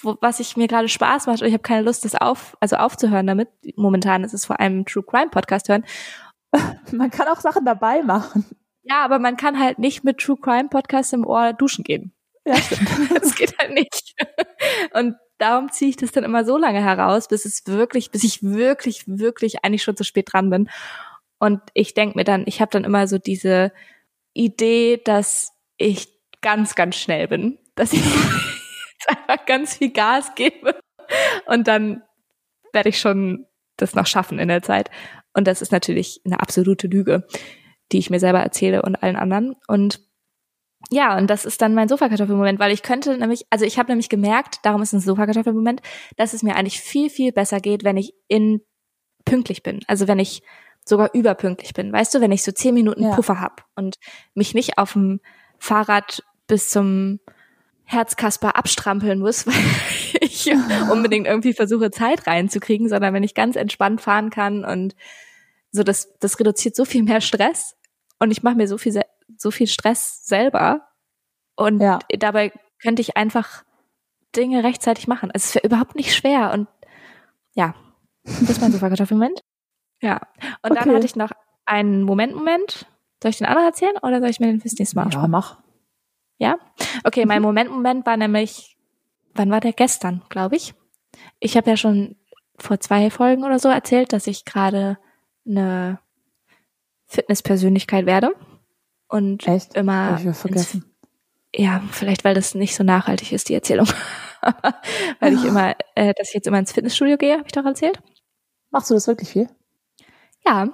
[0.02, 2.76] wo, was ich mir gerade Spaß macht und ich habe keine Lust, das auf, also
[2.76, 3.48] aufzuhören damit.
[3.76, 5.84] Momentan ist es vor allem True Crime Podcast hören.
[6.92, 8.44] Man kann auch Sachen dabei machen.
[8.84, 12.12] Ja, aber man kann halt nicht mit True Crime Podcast im Ohr duschen gehen.
[12.44, 12.88] Ja, stimmt.
[13.20, 14.14] Das geht halt nicht.
[14.92, 18.42] Und darum ziehe ich das dann immer so lange heraus, bis es wirklich, bis ich
[18.42, 20.68] wirklich, wirklich eigentlich schon zu spät dran bin.
[21.38, 23.72] Und ich denk mir dann, ich habe dann immer so diese
[24.32, 26.08] Idee, dass ich
[26.40, 28.02] ganz, ganz schnell bin, dass ich
[29.08, 30.78] jetzt einfach ganz viel Gas gebe
[31.46, 32.02] und dann
[32.72, 34.90] werde ich schon das noch schaffen in der Zeit.
[35.34, 37.26] Und das ist natürlich eine absolute Lüge,
[37.90, 39.56] die ich mir selber erzähle und allen anderen.
[39.66, 40.00] Und
[40.90, 44.08] ja, und das ist dann mein Sofakartoffelmoment, weil ich könnte nämlich, also ich habe nämlich
[44.08, 45.80] gemerkt, darum ist es ein Sofakartoffelmoment,
[46.16, 48.60] dass es mir eigentlich viel, viel besser geht, wenn ich in
[49.24, 49.80] pünktlich bin.
[49.86, 50.42] Also wenn ich
[50.84, 51.92] sogar überpünktlich bin.
[51.92, 53.14] Weißt du, wenn ich so zehn Minuten Ja.
[53.14, 53.96] Puffer hab und
[54.34, 55.20] mich nicht auf dem
[55.58, 57.20] Fahrrad bis zum
[57.92, 59.54] Herzkasper abstrampeln muss, weil
[60.20, 60.50] ich
[60.90, 64.94] unbedingt irgendwie versuche, Zeit reinzukriegen, sondern wenn ich ganz entspannt fahren kann und
[65.70, 67.76] so, das, das reduziert so viel mehr Stress
[68.18, 69.00] und ich mache mir so viel,
[69.36, 70.86] so viel Stress selber
[71.56, 71.98] und Ja.
[72.18, 72.52] dabei
[72.82, 73.64] könnte ich einfach
[74.36, 75.30] Dinge rechtzeitig machen.
[75.30, 76.68] Also es wäre überhaupt nicht schwer und
[77.54, 77.74] ja,
[78.24, 79.40] das ist mein Sofakartoffelmoment.
[80.00, 80.20] Ja,
[80.62, 80.94] und dann Okay.
[80.94, 81.30] hatte ich noch
[81.64, 82.86] einen Moment-Moment.
[83.22, 85.30] Soll ich den anderen erzählen oder soll ich mir den fürs nächste Mal Ja, aufsparen?
[85.30, 85.58] mach.
[86.42, 86.58] Ja?
[87.04, 88.76] Okay, mein Moment-Moment war nämlich,
[89.32, 89.72] wann war der?
[89.72, 90.74] Gestern, glaube ich.
[91.38, 92.16] Ich habe ja schon
[92.58, 94.98] vor zwei Folgen oder so erzählt, dass ich gerade
[95.46, 96.00] eine
[97.06, 98.34] Fitnesspersönlichkeit werde
[99.06, 99.76] und Echt?
[99.76, 100.84] immer Hab ich ins vergessen.
[101.54, 103.86] ja, vielleicht weil das nicht so nachhaltig ist, die Erzählung.
[105.20, 108.02] weil ich immer, äh, dass ich jetzt immer ins Fitnessstudio gehe, habe ich doch erzählt.
[108.72, 109.48] Machst du das wirklich viel?
[110.44, 110.70] Ja,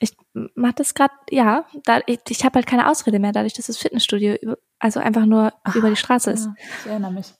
[0.00, 0.12] ich
[0.54, 3.76] mach das gerade, ja, da, ich, ich habe halt keine Ausrede mehr, dadurch, dass das
[3.76, 4.56] Fitnessstudio über,
[4.86, 7.34] also einfach nur über die Straße ist, Ja, ich erinnere mich.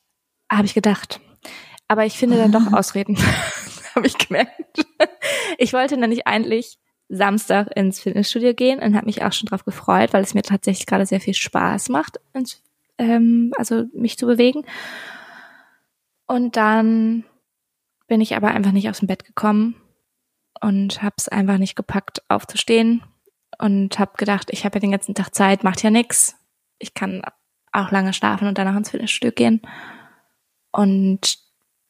[0.51, 1.21] habe ich gedacht.
[1.87, 3.17] Aber ich finde dann doch Ausreden,
[3.95, 4.85] habe ich gemerkt.
[5.57, 6.79] Ich wollte nämlich eigentlich
[7.09, 10.87] Samstag ins Fitnessstudio gehen und habe mich auch schon drauf gefreut, weil es mir tatsächlich
[10.87, 12.61] gerade sehr viel Spaß macht, ins,
[12.99, 14.65] ähm, also mich zu bewegen.
[16.27, 17.25] Und dann
[18.09, 19.77] bin ich aber einfach nicht aus dem Bett gekommen
[20.61, 23.05] und habe es einfach nicht gepackt, aufzustehen
[23.61, 26.35] und habe gedacht, ich habe ja den ganzen Tag Zeit, macht ja nix.
[26.79, 27.23] Ich kann
[27.73, 29.63] auch lange schlafen und danach ins Fitnessstudio gehen.
[30.73, 31.39] Und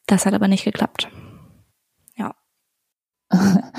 [0.05, 1.09] das hat aber nicht geklappt.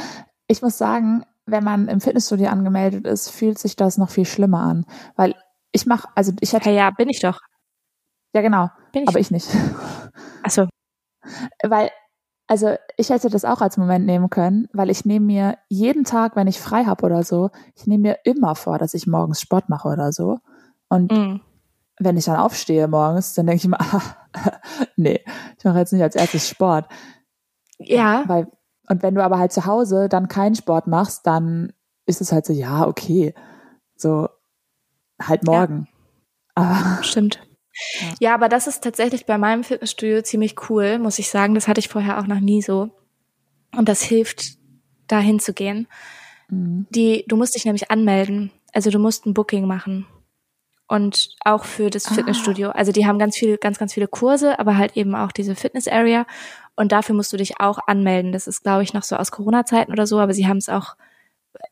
[0.51, 4.61] Ich muss sagen, wenn man im Fitnessstudio angemeldet ist, fühlt sich das noch viel schlimmer
[4.61, 4.87] an.
[5.15, 5.35] Weil
[5.73, 6.71] ich mache, also ich hätte.
[6.71, 7.41] Ja, ja, bin ich doch.
[8.35, 8.71] Ja, genau.
[8.93, 9.09] Bin ich.
[9.09, 9.47] Aber ich nicht.
[10.43, 10.67] Ach so.
[11.63, 11.91] Weil,
[12.47, 16.35] also ich hätte das auch als Moment nehmen können, weil ich nehme mir jeden Tag,
[16.35, 19.69] wenn ich frei habe oder so, ich nehme mir immer vor, dass ich morgens Sport
[19.69, 20.39] mache oder so.
[20.89, 21.41] Und Mm.
[21.99, 24.03] wenn ich dann aufstehe morgens, dann denke ich mir, ah,
[24.97, 25.21] nee,
[25.59, 26.87] ich mache jetzt nicht als erstes Sport.
[27.79, 28.49] Ja, Weil,
[28.89, 31.73] und wenn du aber halt zu Hause dann keinen Sport machst, dann
[32.07, 33.35] ist es halt so, ja, okay.
[33.97, 34.29] So,
[35.21, 35.53] halt Ja.
[35.53, 35.89] morgen.
[36.55, 37.41] Aber, stimmt.
[38.01, 38.09] Ja.
[38.21, 41.55] Ja, aber das ist tatsächlich bei meinem Fitnessstudio ziemlich cool, muss ich sagen.
[41.55, 42.91] Das hatte ich vorher auch noch nie so.
[43.77, 44.57] Und das hilft,
[45.07, 45.87] da hinzugehen.
[46.49, 46.87] Mhm.
[46.91, 48.51] Die, du musst dich nämlich anmelden.
[48.73, 50.07] Also du musst ein Booking machen.
[50.89, 52.15] Und auch für das Ah.
[52.15, 52.71] Fitnessstudio.
[52.71, 56.27] Also die haben ganz viele, ganz, ganz viele Kurse, aber halt eben auch diese Fitness-Area.
[56.77, 58.33] Und dafür musst du dich auch anmelden.
[58.33, 60.97] Das ist, glaube ich, noch so aus Corona-Zeiten oder so, aber sie haben es auch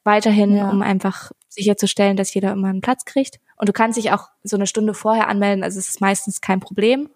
[0.05, 0.69] weiterhin, Ja.
[0.71, 3.41] um einfach sicherzustellen, dass jeder immer einen Platz kriegt.
[3.57, 6.61] Und du kannst dich auch so eine Stunde vorher anmelden, also es ist meistens kein
[6.61, 7.09] Problem.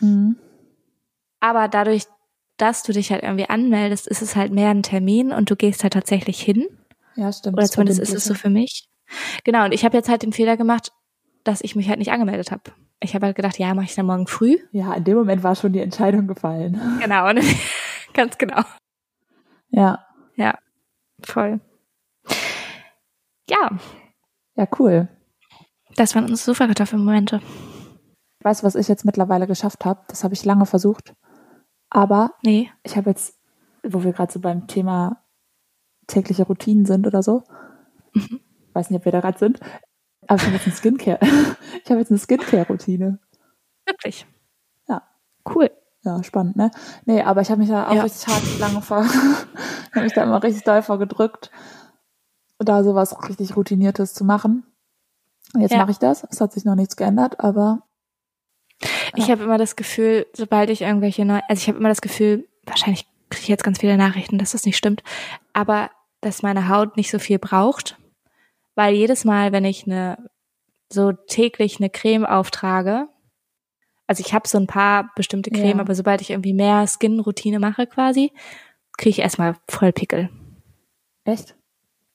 [0.00, 0.36] Mhm.
[1.38, 2.04] Aber dadurch,
[2.56, 5.82] dass du dich halt irgendwie anmeldest, ist es halt mehr ein Termin und du gehst
[5.84, 6.66] halt tatsächlich hin.
[7.14, 7.56] Ja, stimmt.
[7.58, 8.88] Oder zumindest ist es so für mich.
[9.44, 10.90] Genau, und ich habe jetzt halt den Fehler gemacht,
[11.44, 12.62] dass ich mich halt nicht angemeldet habe.
[13.00, 14.56] Ich habe halt gedacht, ja, mache ich dann morgen früh.
[14.72, 16.80] Ja, in dem Moment war schon die Entscheidung gefallen.
[17.02, 17.40] Genau, und
[18.14, 18.62] ganz genau.
[19.70, 20.04] Ja,
[21.22, 21.60] Voll.
[23.48, 23.70] Ja,
[24.56, 25.08] ja, cool.
[25.96, 27.40] das waren unsere Sofakartoffelmomente.
[28.42, 30.02] Weißt du, was ich jetzt mittlerweile geschafft habe?
[30.08, 31.14] Das habe ich lange versucht.
[31.90, 32.70] Aber Nee.
[32.82, 33.38] ich habe jetzt,
[33.82, 35.22] wo wir gerade so beim Thema
[36.06, 37.44] tägliche Routinen sind oder so,
[38.12, 38.40] Mhm.
[38.74, 39.60] weiß nicht, ob wir da gerade sind,
[40.28, 41.18] aber ich habe jetzt eine Skincare.
[41.84, 43.18] Ich habe jetzt eine Skincare-Routine.
[43.84, 44.26] Wirklich.
[44.88, 45.02] Ja.
[45.54, 45.70] Cool.
[46.02, 46.70] Ja, spannend, ne?
[47.04, 48.02] Nee, aber ich habe mich da auch Ja.
[48.02, 51.50] richtig hart lange vor, ich habe mich da immer richtig doll vorgedrückt,
[52.58, 54.64] da sowas richtig Routiniertes zu machen.
[55.54, 55.78] Und jetzt Ja.
[55.78, 56.24] mache ich das.
[56.30, 57.82] Es hat sich noch nichts geändert, aber
[59.16, 62.48] Ich habe immer das Gefühl, sobald ich irgendwelche neu, also ich habe immer das Gefühl,
[62.64, 65.02] wahrscheinlich kriege ich jetzt ganz viele Nachrichten, dass das nicht stimmt,
[65.52, 67.96] aber dass meine Haut nicht so viel braucht,
[68.74, 70.18] weil jedes Mal, wenn ich eine
[70.92, 73.08] so täglich eine Creme auftrage,
[74.06, 75.80] also ich habe so ein paar bestimmte Creme, Ja.
[75.80, 78.32] aber sobald ich irgendwie mehr Skin-Routine mache quasi,
[78.98, 80.28] kriege ich erstmal voll Pickel.
[81.24, 81.56] echt?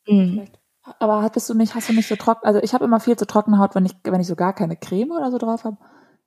[0.08, 0.46] Mhm.
[1.00, 3.26] Aber hattest du nicht, hast du nicht so trocken, also ich habe immer viel zu
[3.28, 5.78] trockene Haut, wenn ich, wenn ich so gar keine Creme oder so drauf habe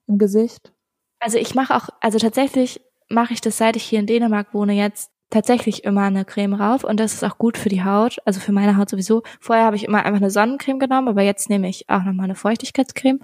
[0.09, 0.73] im Gesicht.
[1.21, 4.73] Also ich mache auch, also tatsächlich mache ich das, seit ich hier in Dänemark wohne,
[4.73, 8.39] jetzt tatsächlich immer eine Creme rauf und das ist auch gut für die Haut, also
[8.39, 9.23] für meine Haut sowieso.
[9.41, 12.35] Vorher habe ich immer einfach eine Sonnencreme genommen, aber jetzt nehme ich auch nochmal eine
[12.35, 13.21] Feuchtigkeitscreme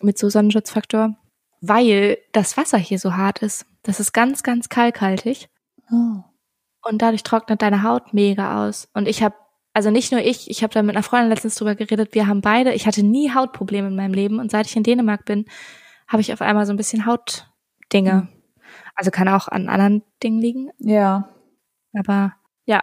[0.00, 1.16] mit so Sonnenschutzfaktor,
[1.60, 3.66] weil das Wasser hier so hart ist.
[3.82, 5.48] Das ist ganz, ganz kalkhaltig
[5.90, 6.22] Oh.
[6.82, 8.88] und dadurch trocknet deine Haut mega aus.
[8.94, 9.34] Und ich habe,
[9.72, 12.42] also nicht nur ich, ich habe da mit einer Freundin letztens drüber geredet, wir haben
[12.42, 15.46] beide, ich hatte nie Hautprobleme in meinem Leben und seit ich in Dänemark bin,
[16.06, 18.12] habe ich auf einmal so ein bisschen Hautdinge.
[18.12, 18.37] Mhm.
[19.00, 21.28] Also kann auch an anderen Dingen liegen, Ja.
[21.96, 22.32] aber
[22.64, 22.82] ja,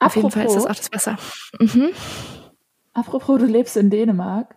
[0.00, 1.16] auf jeden Fall ist das auch das Wasser.
[1.58, 1.88] Mhm.
[2.92, 4.54] apropos, du lebst in Dänemark.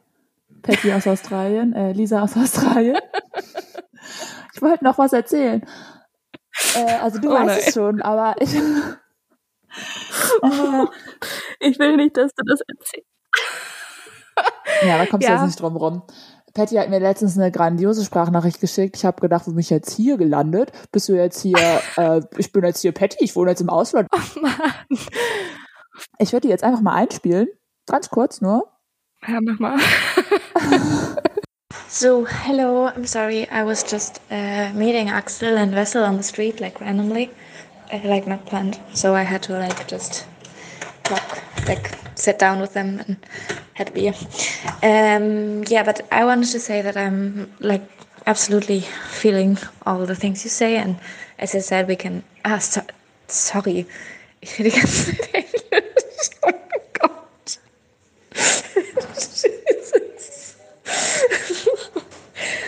[0.61, 2.97] Patty aus Australien, äh, Lisa aus Australien.
[4.53, 5.65] ich wollte noch was erzählen.
[6.75, 7.59] Äh, also du Oh weißt nein.
[7.65, 8.53] es schon, aber ich.
[8.53, 8.61] äh,
[11.59, 13.07] Ich will nicht, dass du das erzählst.
[14.85, 15.37] Ja, da kommst du Ja.
[15.37, 16.03] jetzt nicht drum rum.
[16.53, 18.97] Patty hat mir letztens eine grandiose Sprachnachricht geschickt.
[18.97, 20.71] Ich habe gedacht, wo bin ich jetzt hier gelandet?
[20.91, 21.57] Bist du jetzt hier,
[21.97, 24.07] äh, ich bin jetzt hier Patty, ich wohne jetzt im Ausland.
[24.11, 24.99] Oh Mann.
[26.19, 27.47] Ich würde die jetzt einfach mal einspielen.
[27.87, 28.67] Ganz kurz nur.
[29.27, 29.77] Ja, mach mal.
[31.87, 36.61] So, hello, I'm sorry, I was just uh, meeting Axel and Vessel on the street,
[36.61, 37.29] like randomly,
[37.91, 38.79] uh, like not planned.
[38.93, 40.25] So I had to like just
[41.11, 43.17] talk, like sit down with them and
[43.73, 44.13] had a beer.
[44.83, 47.83] Um, yeah, but I wanted to say that I'm like
[48.25, 50.97] absolutely feeling all the things you say, and
[51.39, 52.23] as I said, we can.
[52.45, 52.81] Ah, so,
[53.27, 53.85] sorry,
[54.41, 56.29] ich rede die ganze Zeit Englisch.
[56.43, 56.53] Oh
[56.99, 57.59] Gott.
[58.33, 59.45] Jesus.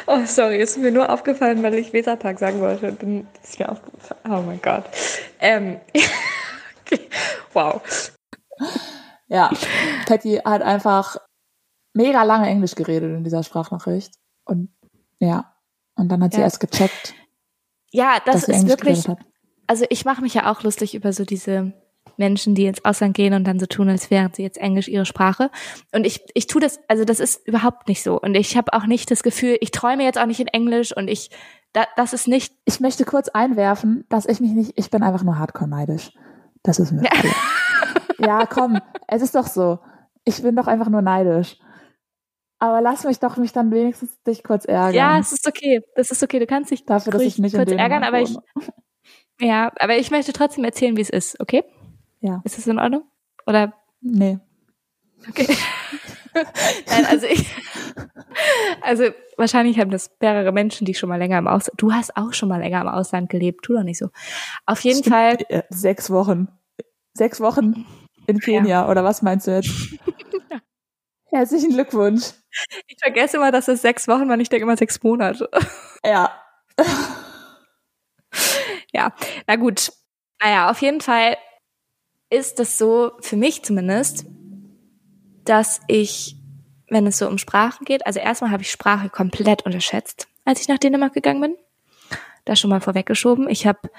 [0.06, 2.92] Oh, sorry, ist mir nur aufgefallen, weil ich Weserpark sagen wollte.
[2.92, 4.22] Dann ist mir aufgefallen.
[4.26, 4.84] Oh mein Gott.
[5.40, 5.80] Ähm,
[6.86, 7.08] okay.
[7.54, 7.82] Wow.
[9.28, 9.52] Ja,
[10.06, 11.18] Patty hat einfach
[11.94, 14.14] mega lange Englisch geredet in dieser Sprachnachricht.
[14.46, 14.70] Und
[15.20, 15.54] ja,
[15.96, 16.46] und dann hat sie Ja.
[16.46, 17.14] erst gecheckt,
[17.92, 19.06] Ja, das dass sie ist Englisch wirklich,
[19.68, 21.74] also ich mache mich ja auch lustig über so diese
[22.18, 25.06] Menschen, die ins Ausland gehen und dann so tun, als wären sie jetzt Englisch ihre
[25.06, 25.50] Sprache.
[25.94, 28.20] Und ich, ich tue das, also das ist überhaupt nicht so.
[28.20, 31.08] Und ich habe auch nicht das Gefühl, ich träume jetzt auch nicht in Englisch und
[31.08, 31.32] ich,
[31.72, 35.24] da, das ist nicht, Ich möchte kurz einwerfen, dass ich mich nicht, ich bin einfach
[35.24, 36.12] nur hardcore neidisch.
[36.62, 37.10] Das ist mir Ja.
[38.26, 39.80] Ja, komm, es ist doch so.
[40.26, 41.58] Ich bin doch einfach nur neidisch.
[42.60, 44.94] Aber lass mich doch mich dann wenigstens dich kurz ärgern.
[44.94, 45.82] Ja, es ist okay.
[45.96, 46.40] Das ist okay.
[46.40, 48.38] Du kannst dich Dafür, dass ich nicht kurz ärgern, aber ich,
[49.42, 51.64] ja, aber ich möchte trotzdem erzählen, wie es ist, okay?
[52.22, 52.42] Ja.
[52.46, 53.04] Ist das in Ordnung?
[53.46, 54.40] Oder, Nee.
[55.28, 55.48] okay.
[56.88, 57.54] Nein, also ich,
[58.82, 59.04] also
[59.38, 62.50] wahrscheinlich haben das mehrere Menschen, die schon mal länger im Ausland, du hast auch schon
[62.50, 64.08] mal länger im Ausland gelebt, tu doch nicht so.
[64.66, 66.48] Auf jeden Fall, Äh, Sechs Wochen.
[67.14, 67.86] Sechs Wochen
[68.28, 69.70] in Kenia, oder was meinst du jetzt?
[71.32, 72.32] Herzlichen Glückwunsch.
[72.88, 75.50] ich vergesse immer, dass es sechs Wochen waren, ich denke immer sechs Monate.
[76.06, 76.32] Ja.
[78.92, 79.14] Ja,
[79.48, 79.94] na gut.
[80.42, 81.38] Naja, auf jeden Fall
[82.30, 84.26] ist es so, für mich zumindest,
[85.46, 86.36] dass ich,
[86.90, 90.68] wenn es so um Sprachen geht, also erstmal habe ich Sprache komplett unterschätzt, als ich
[90.68, 91.56] nach Dänemark gegangen bin.
[92.46, 93.48] Das schon mal vorweggeschoben.
[93.48, 93.90] Ich habe,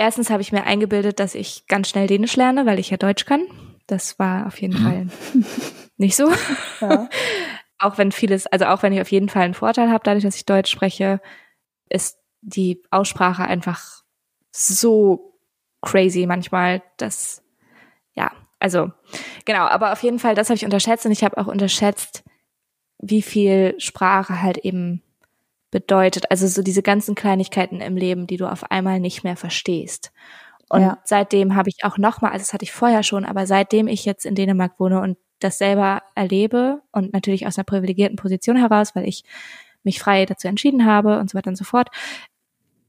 [0.00, 3.26] erstens habe ich mir eingebildet, dass ich ganz schnell Dänisch lerne, weil ich ja Deutsch
[3.26, 3.46] kann.
[3.86, 5.08] Das war auf jeden Fall
[5.96, 6.32] nicht so.
[6.80, 7.08] ja.
[7.78, 10.36] auch wenn vieles, also auch wenn ich auf jeden Fall einen Vorteil habe, dadurch, dass
[10.36, 11.20] ich Deutsch spreche,
[11.88, 14.02] ist die Aussprache einfach
[14.50, 15.38] so
[15.82, 17.42] crazy manchmal, dass
[18.14, 18.90] ja, also
[19.44, 22.22] genau, aber auf jeden Fall, das habe ich unterschätzt und ich habe auch unterschätzt,
[22.98, 25.02] wie viel Sprache halt eben
[25.70, 26.30] bedeutet.
[26.30, 30.12] Also so diese ganzen Kleinigkeiten im Leben, die du auf einmal nicht mehr verstehst.
[30.68, 30.98] Und Ja.
[31.04, 34.24] seitdem habe ich auch nochmal, also das hatte ich vorher schon, aber seitdem ich jetzt
[34.26, 39.08] in Dänemark wohne und das selber erlebe und natürlich aus einer privilegierten Position heraus, weil
[39.08, 39.24] ich
[39.82, 41.88] mich frei dazu entschieden habe und so weiter und so fort.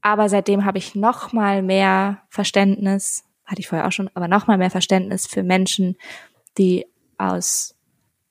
[0.02, 4.46] Aber seitdem habe ich noch mal mehr Verständnis, hatte ich vorher auch schon, aber noch
[4.46, 5.96] mal mehr Verständnis für Menschen,
[6.58, 6.86] die
[7.18, 7.74] aus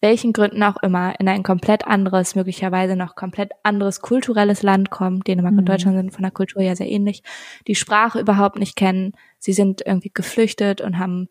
[0.02, 5.22] welchen Gründen auch immer in ein komplett anderes, möglicherweise noch komplett anderes kulturelles Land kommen.
[5.22, 5.60] Dänemark Mhm.
[5.60, 7.22] und Deutschland sind von der Kultur ja sehr ähnlich.
[7.68, 9.14] Die Sprache überhaupt nicht kennen.
[9.38, 11.30] Sie sind irgendwie geflüchtet und haben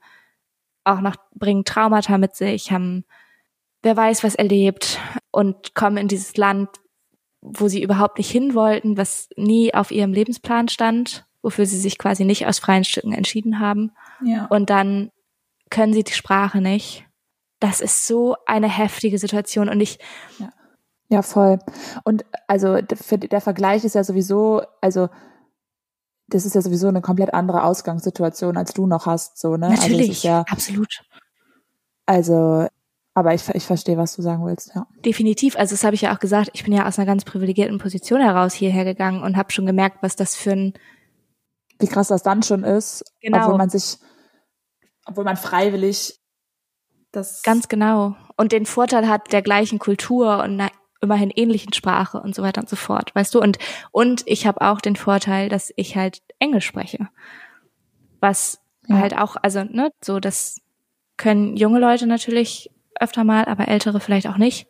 [0.85, 3.04] auch noch, bringen Traumata mit sich, haben
[3.83, 4.98] wer weiß was erlebt
[5.30, 6.68] und kommen in dieses Land,
[7.40, 11.98] wo sie überhaupt nicht hin wollten, was nie auf ihrem Lebensplan stand, wofür sie sich
[11.98, 13.92] quasi nicht aus freien Stücken entschieden haben.
[14.24, 14.46] Ja.
[14.46, 15.11] Und dann
[15.70, 17.06] können sie die Sprache nicht.
[17.60, 19.68] Das ist so eine heftige Situation.
[19.68, 19.98] Und ich,
[21.08, 21.58] Ja, voll.
[22.04, 25.08] Und also der Vergleich ist ja sowieso, also
[26.28, 29.66] das ist ja sowieso eine komplett andere Ausgangssituation, als du noch hast, so, ne?
[29.68, 31.02] Also, natürlich, ist ja, absolut.
[32.06, 32.68] also,
[33.14, 34.86] aber ich, ich verstehe, was du sagen willst, ja.
[35.04, 35.56] Definitiv.
[35.56, 36.50] Also das habe ich ja auch gesagt.
[36.54, 39.98] Ich bin ja aus einer ganz privilegierten Position heraus hierher gegangen und habe schon gemerkt,
[40.02, 40.74] was das für ein
[41.80, 43.38] Wie krass das dann schon ist, Genau.
[43.44, 43.98] obwohl man sich,
[45.06, 46.19] obwohl man freiwillig
[47.12, 48.16] das Ganz genau.
[48.36, 50.70] Und den Vorteil hat der gleichen Kultur und einer
[51.00, 53.40] immerhin ähnlichen Sprache und so weiter und so fort, weißt du?
[53.40, 53.58] Und,
[53.90, 57.08] und ich habe auch den Vorteil, dass ich halt Englisch spreche.
[58.20, 58.98] Was Ja.
[58.98, 60.60] halt auch, also, ne, so, das
[61.16, 64.66] können junge Leute natürlich öfter mal, aber ältere vielleicht auch nicht.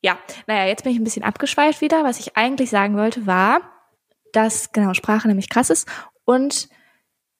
[0.00, 2.04] Ja, naja, jetzt bin ich ein bisschen abgeschweift wieder.
[2.04, 3.60] Was ich eigentlich sagen wollte, war,
[4.32, 5.88] dass, genau, Sprache nämlich krass ist
[6.24, 6.68] und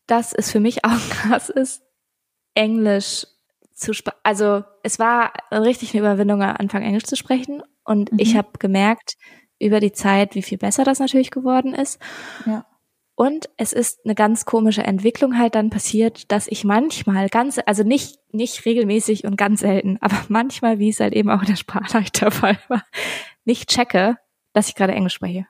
[0.07, 1.83] dass es für mich auch krass ist,
[2.55, 3.27] Englisch
[3.75, 3.93] zu.
[4.23, 7.63] Also es war richtig eine Überwindung, am Anfang Englisch zu sprechen.
[7.85, 8.19] Und Mhm.
[8.19, 9.15] ich habe gemerkt
[9.59, 12.01] über die Zeit, wie viel besser das natürlich geworden ist.
[12.47, 12.67] Ja.
[13.17, 17.85] Und es ist eine ganz komische Entwicklung halt dann passiert, dass ich manchmal ganz, also
[17.85, 21.57] nicht, nicht regelmäßig und ganz selten, aber manchmal, wie es halt eben auch in der
[21.57, 22.83] Sprachnachricht der Fall war,
[23.45, 24.17] nicht checke,
[24.53, 25.47] dass ich gerade Englisch spreche.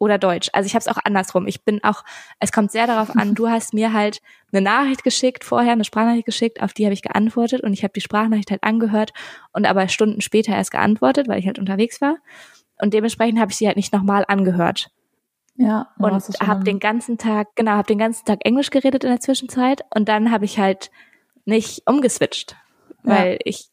[0.00, 0.48] Oder Deutsch.
[0.52, 1.46] Also ich habe es auch andersrum.
[1.48, 2.04] Ich bin auch,
[2.38, 4.20] es kommt sehr darauf an, du hast mir halt
[4.52, 7.92] eine Nachricht geschickt, vorher eine Sprachnachricht geschickt, auf die habe ich geantwortet und ich habe
[7.92, 9.12] die Sprachnachricht halt angehört
[9.52, 12.16] und aber Stunden später erst geantwortet, weil ich halt unterwegs war.
[12.80, 14.90] Und dementsprechend habe ich sie halt nicht nochmal angehört
[15.56, 15.88] Ja.
[15.98, 19.10] und ist schon habe den ganzen Tag, genau, habe den ganzen Tag Englisch geredet in
[19.10, 20.92] der Zwischenzeit und dann habe ich halt
[21.44, 22.56] nicht umgeswitcht,
[23.02, 23.16] Ja.
[23.16, 23.68] weil ich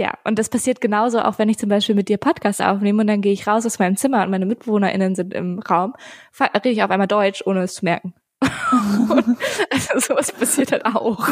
[0.00, 3.06] ja, und das passiert genauso, auch wenn ich zum Beispiel mit dir Podcast aufnehme und
[3.06, 5.92] dann gehe ich raus aus meinem Zimmer und meine MitbewohnerInnen sind im Raum,
[6.40, 8.14] rede ich auf einmal Deutsch, ohne es zu merken.
[9.10, 9.36] und,
[9.70, 11.28] also sowas passiert halt auch.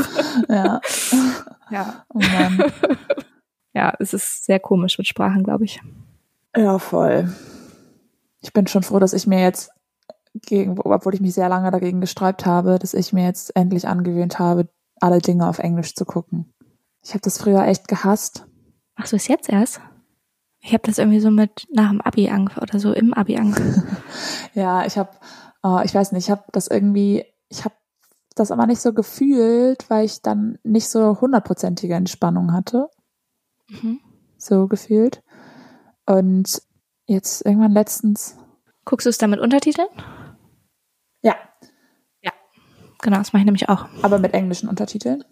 [0.49, 0.81] Ja.
[1.71, 2.07] Ja.
[2.15, 2.21] Oh.
[3.75, 5.83] Ja, es ist sehr komisch mit Sprachen, glaube ich.
[6.57, 7.31] Ja, voll.
[8.41, 9.71] Ich bin schon froh, dass ich mir jetzt
[10.33, 14.39] gegen, obwohl ich mich sehr lange dagegen gesträubt habe, dass ich mir jetzt endlich angewöhnt
[14.39, 16.55] habe, alle Dinge auf Englisch zu gucken.
[17.05, 18.48] Ich habe das früher echt gehasst.
[18.99, 19.81] Machst du es jetzt erst?
[20.61, 23.97] Ich habe das irgendwie so mit nach dem Abi angefangen oder so im Abi angefangen.
[24.55, 25.11] Ja, ich habe,
[25.65, 27.77] äh, ich weiß nicht, ich habe das irgendwie, ich habe
[28.35, 32.89] das aber nicht so gefühlt, weil ich dann nicht so hundertprozentige Entspannung hatte,
[33.69, 34.01] mhm.
[34.37, 35.23] so gefühlt.
[36.07, 36.61] Und
[37.07, 38.37] jetzt irgendwann letztens,
[38.85, 39.89] Guckst du es dann mit Untertiteln?
[41.23, 41.37] ja,
[43.01, 43.87] Genau, das mache ich nämlich auch.
[44.03, 45.23] aber mit englischen Untertiteln.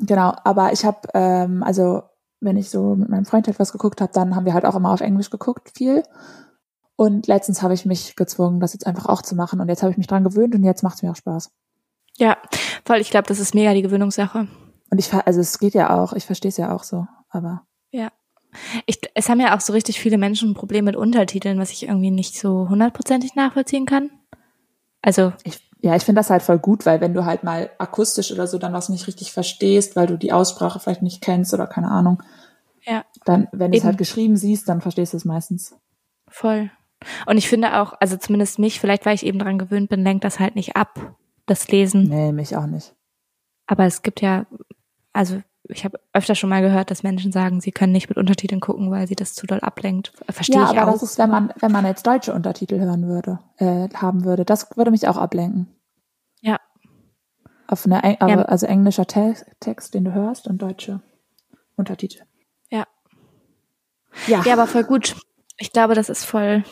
[0.00, 2.02] Genau, aber ich habe, ähm, also
[2.40, 4.92] wenn ich so mit meinem Freund etwas geguckt habe, dann haben wir halt auch immer
[4.92, 6.02] auf Englisch geguckt, viel.
[6.96, 9.60] Und letztens habe ich mich gezwungen, das jetzt einfach auch zu machen.
[9.60, 11.50] Und jetzt habe ich mich dran gewöhnt und jetzt macht es mir auch Spaß.
[12.16, 12.38] Ja,
[12.84, 12.98] voll.
[12.98, 14.48] Ich glaube, das ist mega die Gewöhnungssache.
[14.90, 18.10] Und ich, also es geht ja auch, ich verstehe es ja auch so, aber Ja.
[18.86, 21.82] Ich, es haben ja auch so richtig viele Menschen ein Problem mit Untertiteln, was ich
[21.82, 24.10] irgendwie nicht so hundertprozentig nachvollziehen kann.
[25.02, 28.32] Also, ich, ja, ich finde das halt voll gut, weil wenn du halt mal akustisch
[28.32, 31.68] oder so dann was nicht richtig verstehst, weil du die Aussprache vielleicht nicht kennst oder
[31.68, 32.22] keine Ahnung,
[32.84, 35.76] ja, dann, wenn du es halt geschrieben siehst, dann verstehst du es meistens.
[36.28, 36.70] voll.
[37.26, 40.24] Und ich finde auch, also zumindest mich, vielleicht weil ich eben dran gewöhnt bin, lenkt
[40.24, 42.04] das halt nicht ab, das Lesen.
[42.04, 42.94] Nee, mich auch nicht.
[43.66, 44.46] Aber es gibt ja,
[45.12, 48.60] also ich habe öfter schon mal gehört, dass Menschen sagen, sie können nicht mit Untertiteln
[48.60, 50.12] gucken, weil sie das zu doll ablenkt.
[50.30, 50.94] Verstehe ja, ich aber auch.
[50.94, 54.76] das ist, wenn man, wenn man jetzt deutsche Untertitel hören würde, äh, haben würde, das
[54.76, 55.75] würde mich auch ablenken.
[57.68, 58.28] Auf eine, Eng- Ja.
[58.28, 61.00] aber, also englischer Te Text, den du hörst und deutsche
[61.76, 62.22] Untertitel.
[62.70, 62.86] Ja.
[64.26, 64.42] Ja.
[64.44, 65.16] Ja, aber voll gut.
[65.58, 66.64] Ich glaube, das ist voll.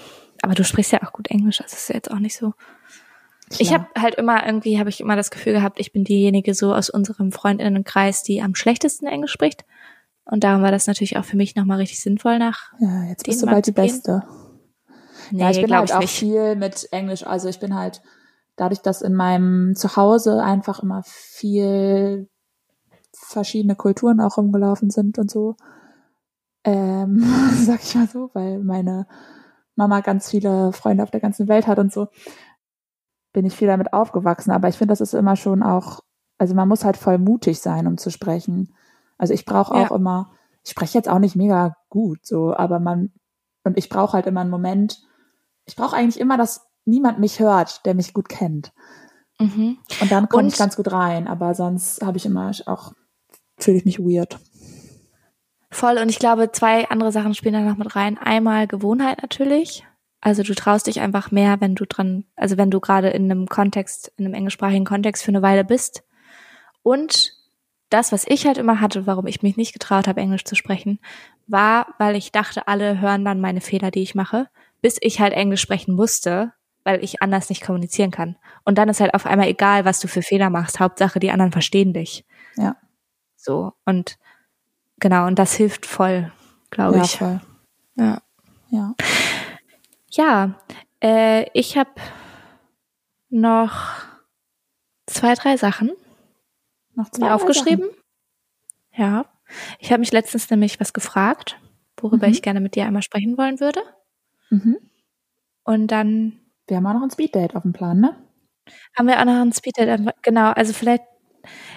[0.42, 2.52] Aber du sprichst ja auch gut Englisch, das ist ja jetzt auch nicht so.
[3.59, 3.80] Ich Klar.
[3.92, 6.90] habe halt immer irgendwie habe ich immer das Gefühl gehabt, ich bin diejenige so aus
[6.90, 9.64] unserem Freundinnenkreis, die am schlechtesten Englisch spricht.
[10.24, 12.72] Und darum war das natürlich auch für mich nochmal richtig sinnvoll nach.
[12.78, 13.72] Ja, jetzt bist du bald die?
[13.72, 14.22] Beste.
[15.30, 16.14] Nee, ja, ich bin halt auch nicht.
[16.18, 17.26] viel mit Englisch.
[17.26, 18.00] Also ich bin halt,
[18.57, 22.29] dadurch, dass in meinem Zuhause einfach immer viel
[23.12, 25.57] verschiedene Kulturen auch rumgelaufen sind und so,
[26.64, 27.19] ähm,
[27.64, 29.07] sag ich mal so, weil meine
[29.77, 32.09] Mama ganz viele Freunde auf der ganzen Welt hat und so,
[33.33, 34.53] bin ich viel damit aufgewachsen.
[34.53, 36.01] Aber ich finde, das ist immer schon auch,
[36.38, 38.73] also man muss halt voll mutig sein, um zu sprechen.
[39.19, 39.97] Also ich brauche auch Ja.
[39.97, 40.31] immer,
[40.64, 43.12] ich spreche jetzt auch nicht mega gut, so, aber man,
[43.64, 45.03] und ich brauche halt immer einen Moment,
[45.67, 48.73] ich brauche eigentlich immer, dass niemand mich hört, der mich gut kennt.
[49.38, 49.79] Mhm.
[50.01, 52.92] Und dann komme ich ganz gut rein, aber sonst habe ich immer auch,
[53.59, 54.38] fühle ich mich weird.
[55.70, 55.99] Voll.
[55.99, 58.16] Und ich glaube, zwei andere Sachen spielen da noch mit rein.
[58.16, 59.85] Einmal Gewohnheit natürlich.
[60.20, 63.47] Also du traust dich einfach mehr, wenn du dran, also wenn du gerade in einem
[63.47, 66.05] Kontext, in einem englischsprachigen Kontext für eine Weile bist.
[66.83, 67.33] Und
[67.90, 70.99] das, was ich halt immer hatte, warum ich mich nicht getraut habe, Englisch zu sprechen,
[71.47, 74.49] war, weil ich dachte, alle hören dann meine Fehler, die ich mache,
[74.81, 76.53] bis ich halt Englisch sprechen musste,
[76.85, 78.37] weil ich anders nicht kommunizieren kann.
[78.64, 80.81] Und dann ist halt auf einmal egal, was du für Fehler machst.
[80.81, 82.25] Hauptsache, die anderen verstehen dich.
[82.57, 82.77] Ja,
[83.37, 83.73] So.
[83.85, 84.18] Und
[85.01, 86.31] genau, und das hilft voll,
[86.70, 87.16] glaube ja, ich.
[87.16, 87.40] voll.
[87.97, 88.23] Ja.
[88.70, 88.94] Ja.
[90.11, 90.61] Ja,
[91.03, 91.90] äh, ich habe
[93.31, 93.75] noch
[95.07, 95.90] zwei, drei Sachen
[96.94, 97.88] Noch zwei mir aufgeschrieben.
[98.92, 99.27] Ja.
[99.79, 101.59] Ich habe mich letztens nämlich was gefragt,
[101.97, 102.33] worüber Mhm.
[102.33, 103.81] ich gerne mit dir einmal sprechen wollen würde.
[104.51, 104.59] Sachen.
[104.59, 104.79] Mhm.
[105.64, 108.16] Und dann Wir haben auch noch ein Speeddate auf dem Plan, ne?
[108.96, 110.14] haben wir auch noch ein Speeddate.
[110.22, 111.03] Genau, also vielleicht,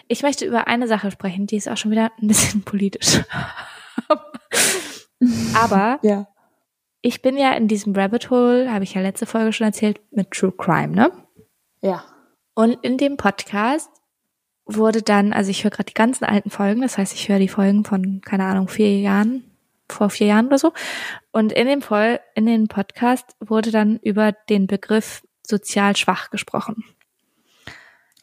[0.08, 3.21] ich möchte über eine Sache sprechen, die ist auch schon wieder ein bisschen politisch.
[5.56, 6.28] Aber Ja.
[7.02, 10.32] ich bin ja in diesem Rabbit Hole, habe ich ja letzte Folge schon erzählt, mit
[10.32, 11.12] True Crime, ne?
[11.82, 12.04] Ja.
[12.56, 13.89] Und in dem Podcast
[14.65, 17.47] wurde dann, also ich höre gerade die ganzen alten Folgen, das heißt, ich höre die
[17.47, 19.43] Folgen von, keine Ahnung, vier Jahren,
[19.89, 20.73] vor vier Jahren oder so.
[21.32, 26.84] Und in dem, Vol in dem Podcast wurde dann über den Begriff sozial schwach gesprochen,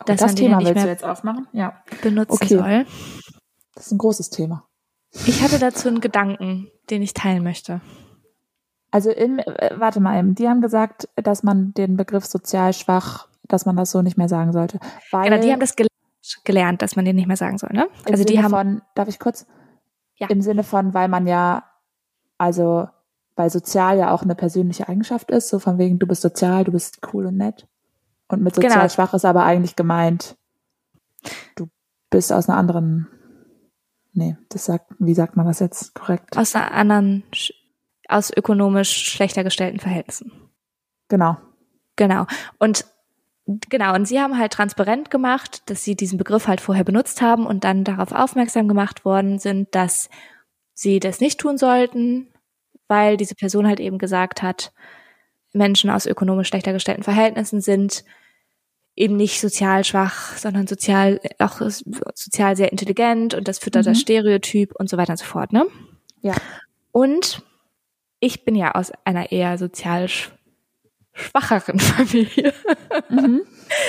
[0.01, 1.47] Oh, das ja Thema nicht willst du jetzt aufmachen?
[1.53, 1.83] Ja.
[2.03, 2.59] benutzen Okay.
[2.59, 2.87] soll.
[3.75, 4.67] Das ist ein großes Thema.
[5.27, 7.81] Ich hatte dazu einen Gedanken, den ich teilen möchte.
[8.91, 13.29] Also im, äh, warte mal, eben, die haben gesagt, dass man den Begriff sozial schwach,
[13.45, 14.79] dass man das so nicht mehr sagen sollte.
[15.11, 15.87] Weil Genau, die haben das gel
[16.45, 17.89] gelernt, dass man den nicht mehr sagen soll, ne?
[18.11, 19.47] Also die Sinne haben, von, darf ich kurz?
[20.17, 20.29] Ja.
[20.29, 21.65] Im Sinne von, weil man ja,
[22.39, 22.89] also
[23.37, 26.73] weil sozial ja auch eine persönliche Eigenschaft ist, so von wegen, du bist sozial, du
[26.73, 27.67] bist cool und nett.
[28.29, 28.89] Und mit sozial Genau.
[28.89, 30.37] schwach ist aber eigentlich gemeint,
[31.57, 31.69] du
[32.11, 33.09] bist aus einer anderen,
[34.13, 36.37] nee, das sagt, wie sagt man das jetzt korrekt?
[36.37, 37.25] aus einer anderen,
[38.09, 40.31] aus ökonomisch schlechter gestellten Verhältnissen.
[41.09, 41.37] Genau.
[41.97, 42.27] Genau.
[42.59, 42.87] Und
[43.47, 47.47] genau, und sie haben halt transparent gemacht, dass sie diesen Begriff halt vorher benutzt haben
[47.47, 50.09] und dann darauf aufmerksam gemacht worden sind, dass
[50.73, 52.29] sie das nicht tun sollten,
[52.89, 54.73] weil diese Person halt eben gesagt hat,
[55.53, 58.05] Menschen aus ökonomisch schlechter gestellten Verhältnissen sind
[58.97, 64.03] eben nicht sozial schwach, sondern sozial auch sozial sehr intelligent und das füttert das Mhm.
[64.03, 65.67] Stereotyp und so weiter und so fort, ne?
[66.23, 66.35] Ja.
[66.93, 67.43] Und
[68.21, 70.09] ich bin ja aus einer eher sozial
[71.15, 72.53] schwacheren Familie
[73.09, 73.43] Mhm.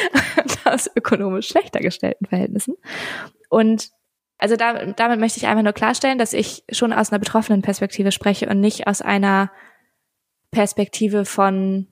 [0.66, 2.76] aus ökonomisch schlechter gestellten Verhältnissen.
[3.50, 3.90] Und
[4.38, 8.12] also da, damit möchte ich einfach nur klarstellen, dass ich schon aus einer betroffenen Perspektive
[8.12, 9.52] spreche und nicht aus einer
[10.52, 11.88] Perspektive von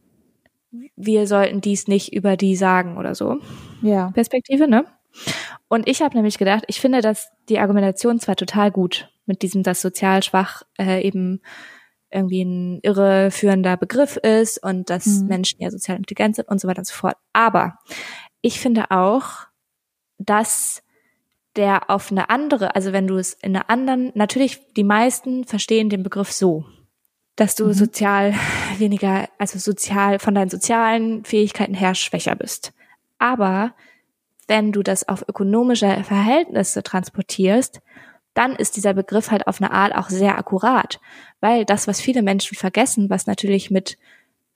[0.95, 3.39] wir sollten dies nicht über die sagen oder so.
[3.81, 4.09] Ja.
[4.11, 4.85] Perspektive, ne?
[5.67, 9.61] Und ich habe nämlich gedacht, ich finde, dass die Argumentation zwar total gut mit diesem,
[9.61, 11.41] dass sozial schwach äh, eben
[12.13, 15.27] irgendwie ein irreführender Begriff ist und dass Mhm.
[15.27, 17.15] Menschen ja sozial intelligent sind und so weiter und so fort.
[17.33, 17.77] Aber
[18.41, 19.47] ich finde auch,
[20.17, 20.81] dass
[21.55, 25.89] der auf eine andere, also wenn du es in einer anderen, natürlich die meisten verstehen
[25.89, 26.65] den Begriff so,
[27.35, 27.73] dass du Mhm.
[27.73, 28.33] sozial
[28.77, 32.73] weniger, also sozial von deinen sozialen Fähigkeiten her schwächer bist.
[33.19, 33.73] Aber
[34.47, 37.79] wenn du das auf ökonomische Verhältnisse transportierst,
[38.33, 40.99] dann ist dieser Begriff halt auf eine Art auch sehr akkurat,
[41.39, 43.97] weil das, was viele Menschen vergessen, was natürlich mit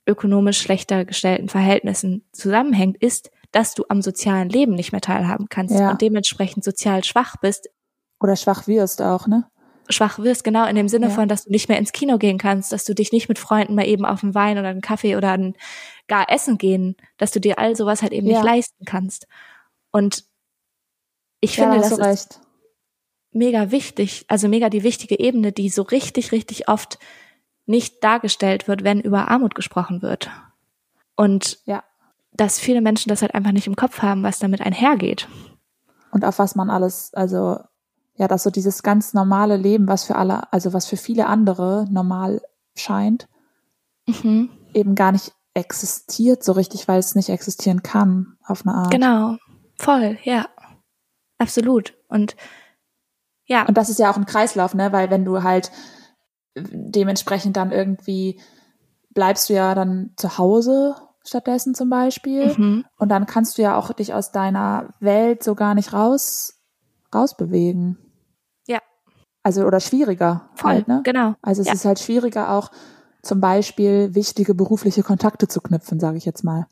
[0.08, 5.76] ökonomisch schlechter gestellten Verhältnissen zusammenhängt, ist, dass du am sozialen Leben nicht mehr teilhaben kannst
[5.76, 5.92] Ja.
[5.92, 7.70] und dementsprechend sozial schwach bist,
[8.20, 9.50] Oder schwach wirst auch, ne?
[9.90, 11.12] schwach wirst, genau in dem Sinne Ja.
[11.14, 13.76] von, dass du nicht mehr ins Kino gehen kannst, dass du dich nicht mit Freunden
[13.76, 15.56] mal eben auf einen Wein oder einen Kaffee oder ein
[16.08, 18.34] gar essen gehen, dass du dir all sowas halt eben Ja.
[18.34, 19.28] nicht leisten kannst.
[19.92, 20.26] Und
[21.42, 22.40] ich finde, das ist recht.
[23.38, 26.98] Mega wichtig, also mega die wichtige Ebene, die so richtig, richtig oft
[27.66, 30.30] nicht dargestellt wird, wenn über Armut gesprochen wird.
[31.16, 31.84] Und Ja.
[32.34, 35.28] dass viele Menschen das halt einfach nicht im Kopf haben, was damit einhergeht.
[36.12, 37.58] Und auf was man alles, also
[38.16, 41.86] ja, dass so dieses ganz normale Leben, was für alle, also was für viele andere
[41.90, 42.42] normal
[42.76, 43.28] scheint,
[44.08, 44.50] Mhm.
[44.74, 48.92] eben gar nicht existiert so richtig, weil es nicht existieren kann, auf eine Art.
[48.92, 49.38] Genau,
[49.78, 50.48] voll, ja,
[51.40, 51.96] absolut.
[52.08, 52.36] Und
[53.48, 54.92] ja, Und das ist ja auch ein Kreislauf, ne?
[54.92, 55.72] Weil wenn du halt
[56.56, 58.40] dementsprechend dann irgendwie
[59.14, 60.96] bleibst du ja dann zu Hause
[61.26, 62.54] stattdessen zum Beispiel.
[62.58, 62.86] mhm.
[62.98, 66.62] Und dann kannst du ja auch dich aus deiner Welt so gar nicht raus,
[67.14, 67.98] rausbewegen.
[68.68, 68.80] Ja.
[69.44, 71.02] Also, oder schwieriger voll, halt, ne?
[71.04, 71.36] genau.
[71.42, 71.74] Also es Ja.
[71.74, 72.72] ist halt schwieriger auch
[73.24, 76.68] zum Beispiel wichtige berufliche Kontakte zu knüpfen, sage ich jetzt mal.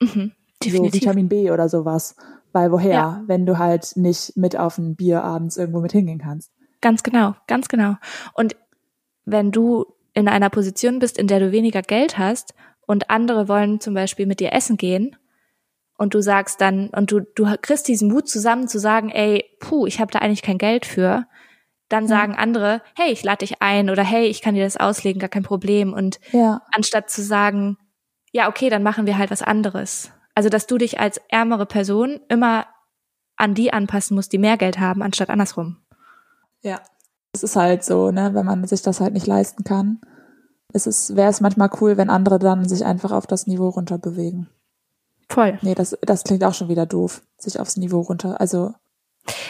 [0.00, 0.32] Mhm.
[0.62, 1.00] So Definitiv.
[1.02, 2.14] Vitamin B oder sowas.
[2.52, 3.22] Weil woher, Ja.
[3.26, 6.50] wenn du halt nicht mit auf ein Bier abends irgendwo mit hingehen kannst.
[6.80, 7.94] Ganz genau, ganz genau.
[8.34, 8.56] Und
[9.24, 12.54] wenn du in einer Position bist, in der du weniger Geld hast
[12.86, 15.14] und andere wollen zum Beispiel mit dir essen gehen
[15.96, 19.86] und du sagst dann, und du, du kriegst diesen Mut zusammen zu sagen, ey, puh,
[19.86, 21.26] ich habe da eigentlich kein Geld für,
[21.88, 25.20] dann sagen andere, hey, ich lade dich ein oder hey, ich kann dir das auslegen,
[25.20, 25.92] gar kein Problem.
[25.92, 27.76] Und Ja, anstatt zu sagen,
[28.32, 30.12] ja, okay, dann machen wir halt was anderes.
[30.34, 32.66] Also, dass du dich als ärmere Person immer
[33.36, 35.78] an die anpassen musst, die mehr Geld haben, anstatt andersrum.
[36.62, 36.80] ja.
[37.32, 40.00] Es ist halt so, ne, wenn man sich das halt nicht leisten kann.
[40.72, 43.98] Es ist, wäre es manchmal cool, wenn andere dann sich einfach auf das Niveau runter
[43.98, 44.48] bewegen.
[45.28, 45.56] Voll.
[45.62, 48.40] Nee, das, das klingt auch schon wieder doof, sich aufs Niveau runter.
[48.40, 48.74] Also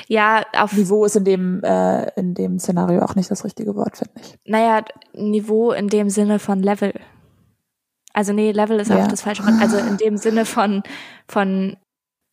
[0.09, 3.97] Ja, auf, Niveau ist in dem, äh, in dem Szenario auch nicht das richtige Wort,
[3.97, 4.39] finde ich.
[4.45, 6.93] naja, Niveau in dem Sinne von Level.
[8.13, 9.03] Also nee, Level ist Ja.
[9.03, 9.61] auch das falsche Wort.
[9.61, 10.83] Also in dem Sinne von,
[11.29, 11.77] von,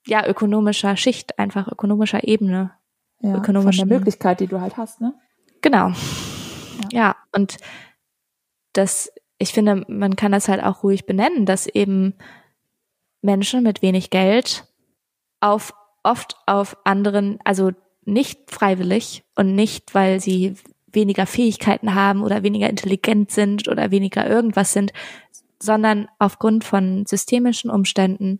[0.05, 2.71] ja, ökonomischer Schicht, einfach ökonomischer Ebene.
[3.21, 5.13] Ja, von der Möglichkeit, die du halt hast, ne?
[5.61, 5.91] Genau.
[6.91, 7.15] Ja.
[7.35, 7.57] und
[8.73, 12.13] das, ich finde, man kann das halt auch ruhig benennen, dass eben
[13.23, 14.65] Menschen mit wenig Geld
[15.41, 15.73] auf
[16.03, 17.71] oft auf anderen, also
[18.05, 20.55] nicht freiwillig und nicht, weil sie
[20.91, 24.93] weniger Fähigkeiten haben oder weniger intelligent sind oder weniger irgendwas sind,
[25.61, 28.39] sondern aufgrund von systemischen Umständen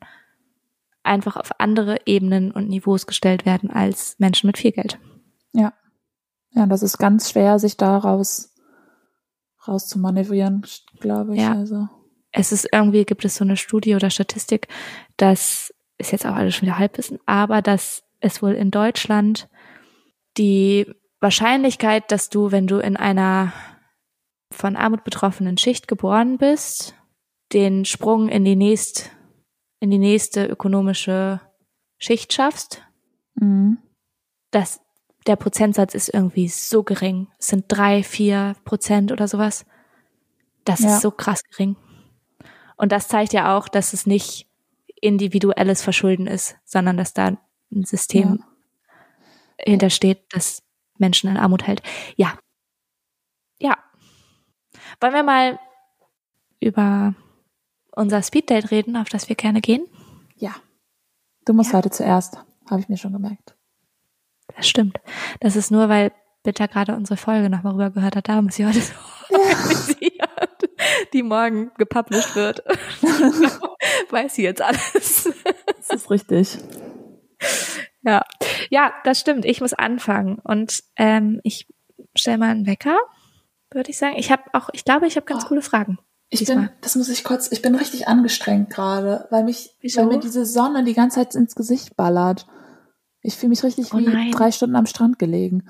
[1.04, 5.00] einfach auf andere Ebenen und Niveaus gestellt werden als Menschen mit viel Geld.
[6.52, 8.54] Ja, das ist ganz schwer, sich daraus
[9.68, 10.66] rauszumanövrieren,
[11.00, 11.42] glaube ich.
[11.42, 11.54] Ja.
[11.54, 11.88] Also.
[12.32, 14.68] es ist irgendwie, gibt es so eine Studie oder Statistik,
[15.18, 19.50] das ist jetzt auch alles schon wieder Halbwissen, aber dass es wohl in Deutschland
[20.38, 23.54] die Wahrscheinlichkeit, dass du, wenn du in einer
[24.52, 26.96] von Armut betroffenen Schicht geboren bist,
[27.54, 29.12] den Sprung in die nächst,
[29.80, 31.42] in die nächste ökonomische
[31.98, 32.84] Schicht schaffst,
[33.36, 33.78] Mhm.
[34.52, 34.82] dass
[35.28, 37.28] der Prozentsatz ist irgendwie so gering.
[37.38, 39.66] Es sind drei, vier Prozent oder sowas.
[40.66, 40.96] Das Ja.
[40.96, 41.76] ist so krass gering.
[42.78, 44.48] Und das zeigt ja auch, dass es nicht
[45.02, 47.38] individuelles Verschulden ist, sondern dass da
[47.72, 48.44] ein System
[49.60, 50.64] hintersteht, das
[50.98, 51.82] Menschen in Armut hält.
[52.16, 52.38] Ja.
[53.60, 53.78] Ja.
[55.02, 55.60] Wollen wir mal
[56.60, 57.14] über
[57.98, 59.86] unser Speeddate reden, auf das wir gerne gehen?
[60.36, 60.56] Ja.
[61.46, 61.78] Du musst Ja.
[61.78, 62.38] heute zuerst,
[62.70, 63.56] habe ich mir schon gemerkt.
[64.56, 65.00] Das stimmt.
[65.42, 66.12] Das ist nur, weil
[66.44, 68.30] Bitter gerade unsere Folge nochmal rüber gehört hat.
[68.30, 68.94] Darum ist sie heute so
[69.30, 70.70] organisiert,
[71.14, 72.64] die morgen gepublished wird.
[74.10, 75.30] Weiß sie jetzt alles.
[75.78, 76.58] Das ist richtig.
[78.04, 78.24] Ja.
[78.70, 79.44] ja, das stimmt.
[79.46, 80.40] Ich muss anfangen.
[80.44, 81.68] Und ähm, ich
[82.16, 82.98] stelle mal einen Wecker,
[83.72, 84.16] würde ich sagen.
[84.18, 85.48] Ich habe auch, ich glaube, ich habe ganz Oh.
[85.50, 86.00] coole Fragen.
[86.30, 86.58] Ich Diesmal.
[86.58, 90.02] bin, das muss ich kurz, ich bin richtig angestrengt gerade, weil mich, Wieso?
[90.02, 92.48] weil mir diese Sonne die ganze Zeit ins Gesicht ballert.
[93.22, 94.32] Ich fühle mich richtig Oh wie nein.
[94.32, 95.70] drei Stunden am Strand gelegen.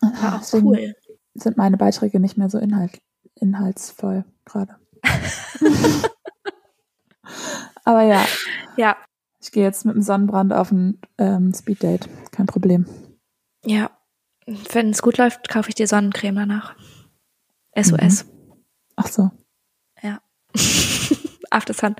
[0.00, 0.94] War auch Deswegen cool.
[1.34, 3.00] sind meine Beiträge nicht mehr so inhalt,
[3.34, 4.76] inhaltsvoll gerade.
[7.84, 8.24] Aber ja,
[8.76, 8.96] Ja,
[9.40, 12.08] ich gehe jetzt mit dem Sonnenbrand auf ein ähm, Speeddate.
[12.30, 12.86] Kein Problem.
[13.64, 13.90] ja.
[14.72, 16.74] Wenn es gut läuft, kaufe ich dir Sonnencreme danach.
[17.80, 18.24] SOS.
[18.96, 19.30] Ach so.
[20.02, 20.20] Ja.
[21.50, 21.96] After Sun.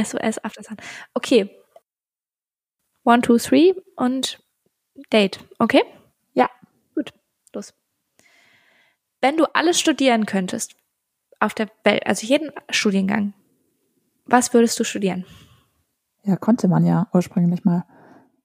[0.00, 0.76] SOS After Sun.
[1.14, 1.50] Okay.
[3.04, 4.38] One, two, three und
[5.12, 5.38] Date.
[5.58, 5.82] Okay?
[6.34, 6.48] Ja.
[6.94, 7.12] Gut.
[7.54, 7.74] Los.
[9.20, 10.76] Wenn du alles studieren könntest
[11.40, 13.32] auf der Welt, also jeden Studiengang,
[14.26, 15.24] was würdest du studieren?
[16.24, 17.84] Ja, konnte man ja ursprünglich mal.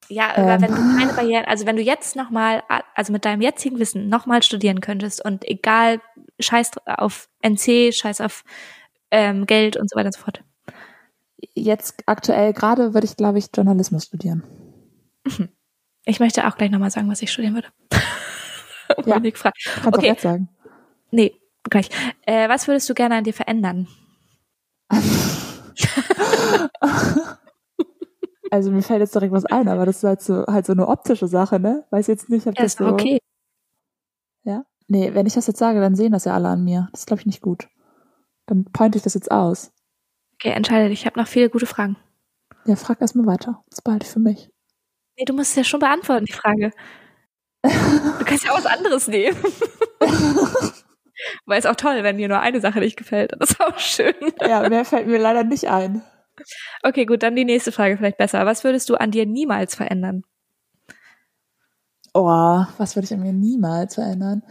[0.10, 0.62] Ja, aber Ähm.
[0.62, 2.64] wenn du keine Barrieren, also wenn du jetzt nochmal,
[2.96, 6.02] also mit deinem jetzigen Wissen nochmal studieren könntest und egal,
[6.40, 8.44] scheiß auf NC, scheiß auf
[9.12, 10.44] ähm, Geld und so weiter und so fort.
[11.54, 14.44] Jetzt aktuell gerade würde ich, glaube ich, Journalismus studieren.
[16.06, 17.68] Ich möchte auch gleich nochmal sagen, was ich studieren würde.
[19.06, 19.20] Ja.
[19.20, 19.46] Kannst
[19.86, 19.98] Okay.
[19.98, 20.50] auch jetzt sagen.
[21.10, 21.34] Nee,
[21.70, 21.90] gleich.
[22.28, 23.88] Äh, was würdest du gerne an dir verändern?
[28.52, 30.88] Also mir fällt jetzt direkt was ein, aber das ist halt so, halt so eine
[30.88, 31.86] optische Sache, ne?
[31.90, 32.86] Weiß jetzt nicht, ob Ja, das so.
[32.86, 33.20] okay.
[34.88, 36.90] Nee, wenn ich das jetzt sage, dann sehen das ja alle an mir.
[36.92, 37.68] Das ist, glaube ich, nicht gut.
[38.46, 39.72] Dann pointe ich das jetzt aus.
[40.36, 41.02] Okay, entscheide dich.
[41.02, 41.98] Ich habe noch viele gute Fragen.
[42.66, 43.64] Ja, frag erst mal weiter.
[43.70, 44.50] Das behalte ich für mich.
[45.18, 46.72] Nee, du musst es ja schon beantworten, die Frage.
[47.64, 49.38] Du kannst ja auch was anderes nehmen.
[51.46, 53.32] Weil es auch toll, wenn dir nur eine Sache nicht gefällt.
[53.40, 54.14] Das ist auch schön.
[54.42, 56.02] Ja, mehr fällt mir leider nicht ein.
[56.84, 58.46] Okay, gut, dann die nächste Frage vielleicht besser.
[58.46, 60.24] Was würdest du an dir niemals verändern?
[62.14, 64.44] Oh, was würde ich an mir niemals verändern?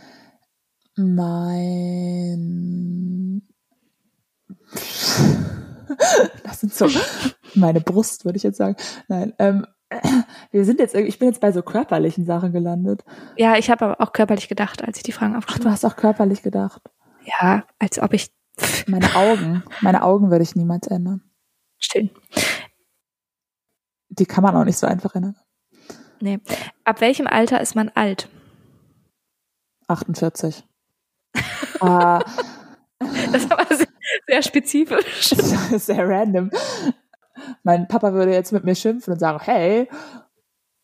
[0.96, 2.32] Mein.
[6.44, 6.88] Das sind so
[7.54, 8.76] meine Brust, würde ich jetzt sagen.
[9.08, 9.66] Nein, ähm,
[10.50, 13.04] wir sind jetzt, ich bin jetzt bei so körperlichen Sachen gelandet.
[13.36, 15.74] Ja, ich habe aber auch körperlich gedacht, als ich die Fragen Ach, aufgeschrieben du habe.
[15.74, 16.82] hast auch körperlich gedacht.
[17.24, 18.30] Ja, als ob ich
[18.86, 21.22] Meine Augen, meine Augen würde ich niemals ändern.
[21.78, 22.10] still.
[24.10, 25.36] Die kann man auch nicht so einfach ändern.
[26.20, 26.38] Nee.
[26.84, 28.28] Ab welchem Alter ist man alt?
[29.88, 30.64] 48.
[31.82, 32.24] ah,
[33.32, 33.86] Das war sehr,
[34.26, 35.30] sehr spezifisch.
[35.76, 36.50] sehr random.
[37.62, 39.88] Mein Papa würde jetzt mit mir schimpfen und sagen, hey,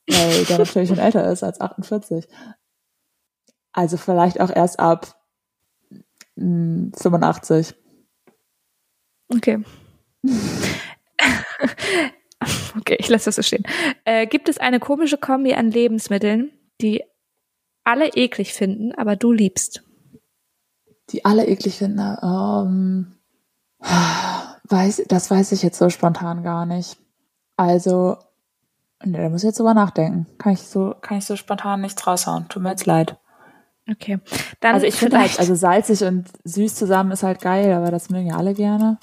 [0.09, 2.27] weil der natürlich schon älter ist als 48.
[3.73, 5.15] Also vielleicht auch erst ab
[6.37, 7.75] mm, 85.
[9.29, 9.63] Okay.
[12.77, 13.65] Okay, ich lasse das so stehen.
[14.05, 17.03] Äh, gibt es eine komische Kombi an Lebensmitteln, die
[17.85, 19.83] alle eklig finden, aber du liebst?
[21.11, 22.17] Die alle eklig finden.
[22.23, 23.15] Ähm,
[24.69, 26.99] weiß, das weiß ich jetzt so spontan gar nicht.
[27.57, 28.19] Also,
[29.05, 30.27] ne, da muss ich jetzt drüber nachdenken.
[30.39, 32.49] Kann ich so, kann ich so spontan nichts raushauen.
[32.49, 33.17] Tut mir jetzt leid.
[33.91, 34.19] Okay.
[34.61, 38.11] Dann Also ich finde halt, also salzig und süß zusammen ist halt geil, aber das
[38.11, 38.99] mögen ja alle gerne.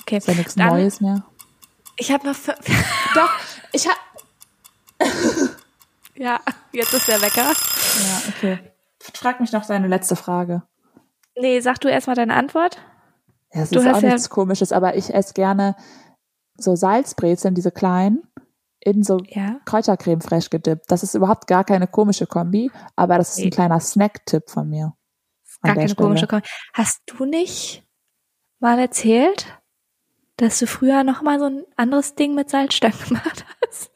[0.00, 0.16] okay.
[0.16, 1.22] Ist ja nichts Dann- Neues mehr.
[1.98, 2.34] Ich habe noch.
[3.14, 3.30] Doch,
[3.72, 3.96] ich hab.
[6.14, 6.40] ja,
[6.72, 7.44] jetzt ist der Wecker.
[7.44, 8.58] Ja, okay.
[9.14, 10.62] Frag mich noch deine letzte Frage.
[11.38, 12.78] Nee, sag du erstmal deine Antwort.
[13.52, 15.76] Ja, es Du ist hast auch ja- nichts komisches, aber ich esse gerne
[16.56, 18.22] so Salzbrezeln, diese kleinen,
[18.80, 19.60] in so Ja.
[19.66, 20.90] Kräutercreme fresh gedippt.
[20.90, 24.94] Das ist überhaupt gar keine komische Kombi, aber das ist ein kleiner Snack-Tipp von mir.
[25.62, 26.06] Gar keine Stelle.
[26.06, 26.46] komische Kombi.
[26.72, 27.84] Hast du nicht
[28.60, 29.46] mal erzählt,
[30.36, 33.90] dass du früher noch mal so ein anderes Ding mit Salzstangen gemacht hast?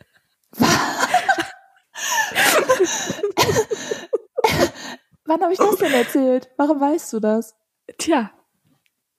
[5.31, 6.51] Wann habe ich das denn erzählt?
[6.57, 7.55] Warum weißt du das?
[7.99, 8.33] Tja,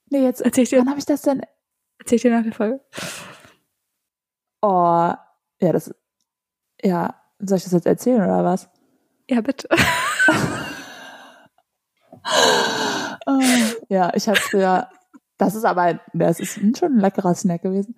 [0.10, 1.42] Nee, jetzt, erzähl ich dir, wann habe ich das denn?
[2.00, 2.82] erzähl ich dir nach der Folge.
[4.62, 5.14] Oh,
[5.62, 5.96] ja, das,
[6.84, 8.70] ja, soll ich das jetzt erzählen oder was?
[9.30, 9.70] Ja, bitte.
[13.26, 13.40] Oh,
[13.90, 14.90] ja, ich habe früher,
[15.38, 17.98] das ist aber, das ist schon ein leckerer Snack gewesen.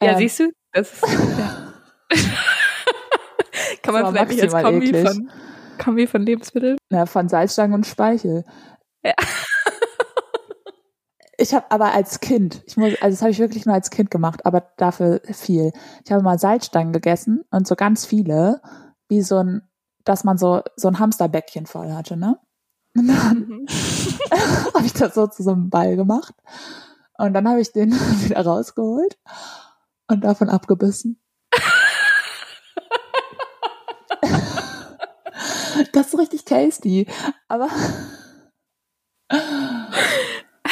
[0.00, 0.52] Ja, Ähm, siehst du?
[0.72, 1.72] Das ist, ja.
[3.82, 5.08] Kann man Das vielleicht nicht als Kombi eklig.
[5.08, 5.30] von,
[5.82, 6.78] Kombi von Lebensmitteln?
[6.92, 8.44] Ja, von Salzstangen und Speichel.
[9.04, 9.14] Ja.
[11.38, 14.10] Ich habe aber als Kind, ich muss, also das habe ich wirklich nur als Kind
[14.10, 15.72] gemacht, aber dafür viel.
[16.04, 18.60] Ich habe mal Salzstangen gegessen und so ganz viele,
[19.08, 19.62] wie so ein,
[20.04, 22.38] dass man so so ein Hamsterbäckchen voll hatte, ne?
[22.94, 23.66] Und dann Mhm.
[24.74, 26.34] habe ich das so zu so einem Ball gemacht
[27.16, 29.16] und dann habe ich den wieder rausgeholt
[30.08, 31.18] und davon abgebissen.
[35.92, 37.06] Das ist richtig tasty,
[37.48, 37.68] aber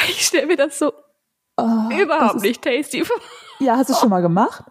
[0.09, 0.91] Ich stelle mir das so
[1.57, 3.17] oh, das überhaupt ist- nicht tasty vor.
[3.59, 4.63] Ja, hast du schon mal gemacht?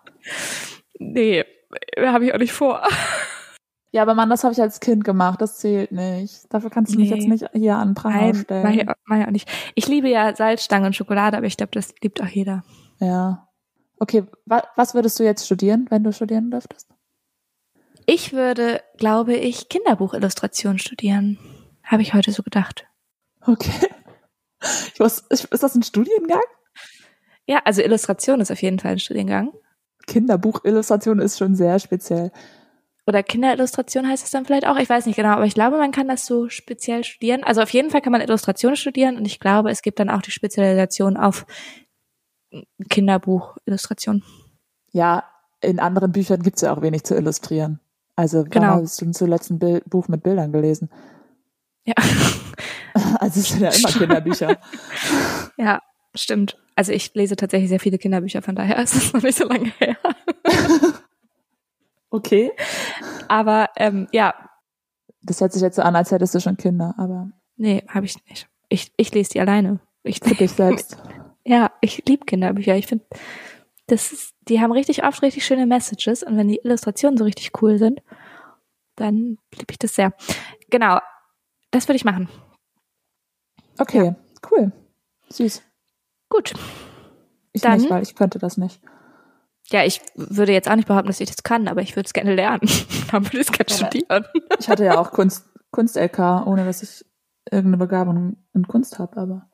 [0.99, 1.45] Nee,
[1.99, 2.83] habe ich auch nicht vor.
[3.91, 5.41] Ja, aber Mann, das habe ich als Kind gemacht.
[5.41, 6.53] Das zählt nicht.
[6.53, 7.17] Dafür kannst du mich Nee.
[7.17, 8.79] jetzt nicht hier an Pranger Nein, mach stellen.
[8.81, 9.49] ich, mach ich auch nicht.
[9.77, 12.65] Ich liebe ja Salzstangen und Schokolade, aber ich glaube, das liebt auch jeder.
[13.01, 13.49] Ja.
[13.99, 16.91] Okay, wa was würdest du jetzt studieren, wenn du studieren dürftest?
[18.11, 21.39] Ich würde, glaube ich, Kinderbuchillustration studieren.
[21.85, 22.87] Habe ich heute so gedacht.
[23.43, 23.71] Okay.
[24.99, 26.41] Weiß, ist das ein Studiengang?
[27.47, 29.53] Ja, also Illustration ist auf jeden Fall ein Studiengang.
[30.07, 32.33] Kinderbuchillustration ist schon sehr speziell.
[33.07, 34.79] Oder Kinderillustration heißt es dann vielleicht auch.
[34.79, 37.45] Ich weiß nicht genau, aber ich glaube, man kann das so speziell studieren.
[37.45, 40.23] Also auf jeden Fall kann man Illustration studieren und ich glaube, es gibt dann auch
[40.23, 41.45] die Spezialisation auf
[42.89, 44.25] Kinderbuchillustration.
[44.93, 45.25] Ja,
[45.61, 47.81] in anderen Büchern gibt's ja auch wenig zu illustrieren.
[48.19, 48.83] Also Genau.
[48.83, 50.91] hast du zuletzt ein Bild, Buch mit Bildern gelesen?
[51.85, 51.95] Ja.
[53.21, 54.57] Also es sind ja immer Kinderbücher.
[55.57, 55.81] Ja,
[56.17, 56.59] stimmt.
[56.75, 59.71] Also ich lese tatsächlich sehr viele Kinderbücher, von daher ist es noch nicht so lange
[59.79, 59.97] her.
[62.11, 62.51] Okay.
[63.29, 64.35] Aber ähm, ja,
[65.23, 68.17] Das hört sich jetzt so an, als hättest du schon Kinder, aber nee, habe ich
[68.29, 68.49] nicht.
[68.69, 69.79] Ich, ich lese die alleine.
[70.03, 70.97] Ich, für dich selbst.
[71.45, 72.75] Ja, ich liebe Kinderbücher.
[72.75, 73.05] Ich finde,
[73.89, 77.51] das ist, die haben richtig oft richtig schöne Messages und wenn die Illustrationen so richtig
[77.63, 78.01] cool sind,
[78.97, 80.13] dann liebe ich das sehr.
[80.71, 80.99] Genau,
[81.71, 82.29] das würde ich machen.
[83.79, 84.15] Okay,
[84.51, 84.73] cool.
[85.31, 85.63] Süß.
[86.29, 86.53] Gut.
[87.53, 88.81] Ich Dann- nicht, weil ich könnte das nicht.
[89.71, 92.15] Ja, ich würde jetzt auch nicht behaupten, dass ich das kann, aber ich würde es
[92.15, 92.61] gerne lernen.
[93.13, 93.77] Dann würde ich es gerne Ja.
[93.77, 94.25] studieren.
[94.59, 97.05] Ich hatte ja auch Kunst, Kunst-LK, ohne dass ich
[97.51, 99.49] irgendeine Begabung in Kunst habe, aber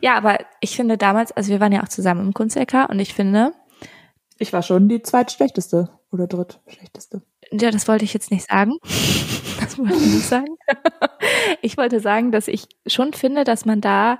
[0.00, 3.12] Ja, aber ich finde damals, also wir waren ja auch zusammen im Kunst-LK und ich
[3.14, 3.52] finde,
[4.38, 7.22] ich war schon die zweitschlechteste oder drittschlechteste.
[7.52, 8.72] Ja, das wollte ich jetzt nicht sagen.
[9.58, 10.58] Das wollte ich nicht sagen.
[11.62, 14.18] Ich wollte sagen, dass ich schon finde, dass man da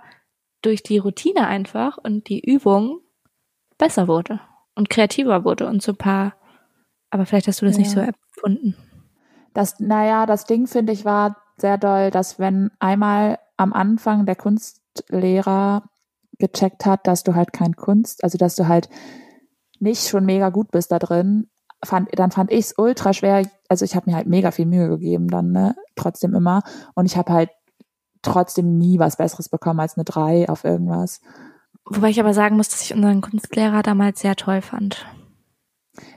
[0.62, 3.00] durch die Routine einfach und die Übung
[3.76, 4.40] besser wurde
[4.74, 6.34] und kreativer wurde und so ein paar,
[7.10, 8.06] aber vielleicht hast du das nicht so Ja.
[8.34, 8.76] empfunden.
[9.52, 14.36] Das, naja, das Ding finde ich war sehr doll, dass wenn einmal am Anfang der
[14.36, 15.82] Kunstlehrer
[16.38, 18.88] gecheckt hat, dass du halt kein Kunst, also dass du halt
[19.80, 21.48] nicht schon mega gut bist da drin,
[21.84, 23.46] fand, dann fand ich es ultra schwer.
[23.68, 26.62] Also ich habe mir halt mega viel Mühe gegeben dann, ne, trotzdem immer.
[26.94, 27.50] Und ich habe halt
[28.22, 31.20] trotzdem nie was Besseres bekommen als eine drei auf irgendwas.
[31.84, 35.06] Wobei ich aber sagen muss, dass ich unseren Kunstlehrer damals sehr toll fand.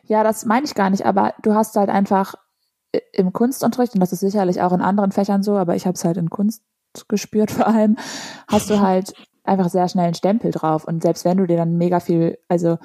[0.03, 2.35] Ja, das meine ich gar nicht, aber du hast halt einfach
[2.95, 5.93] i- im Kunstunterricht, und das ist sicherlich auch in anderen Fächern so, aber ich habe
[5.95, 6.63] es halt in Kunst
[7.07, 7.97] gespürt vor allem,
[8.47, 10.85] hast du halt einfach sehr schnell einen Stempel drauf.
[10.85, 12.77] Und selbst wenn du dir dann mega viel, also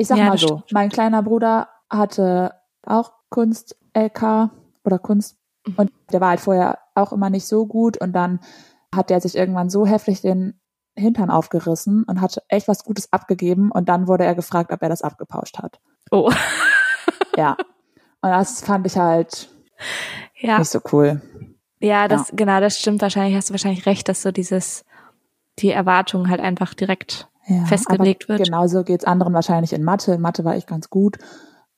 [0.00, 0.72] ich sag Ja, mal so, stimmt.
[0.72, 4.50] mein kleiner Bruder hatte auch Kunst-LK
[4.84, 5.36] oder Kunst
[5.76, 8.40] und der war halt vorher auch immer nicht so gut und dann
[8.94, 10.60] hat der sich irgendwann so heftig den
[10.96, 14.88] Hintern aufgerissen und hat echt was Gutes abgegeben und dann wurde er gefragt, ob er
[14.88, 15.80] das abgepauscht hat.
[16.10, 16.30] Oh.
[17.36, 17.56] Ja.
[18.22, 19.48] Und das fand ich halt
[20.40, 21.22] Ja, nicht so cool.
[21.80, 23.36] ja, das, genau, das stimmt wahrscheinlich.
[23.36, 24.84] Hast du wahrscheinlich recht, dass so dieses,
[25.58, 28.44] die Erwartung halt einfach direkt, Ja, festgelegt wird.
[28.44, 30.12] Genauso geht's anderen wahrscheinlich in Mathe.
[30.14, 31.18] In Mathe war ich ganz gut.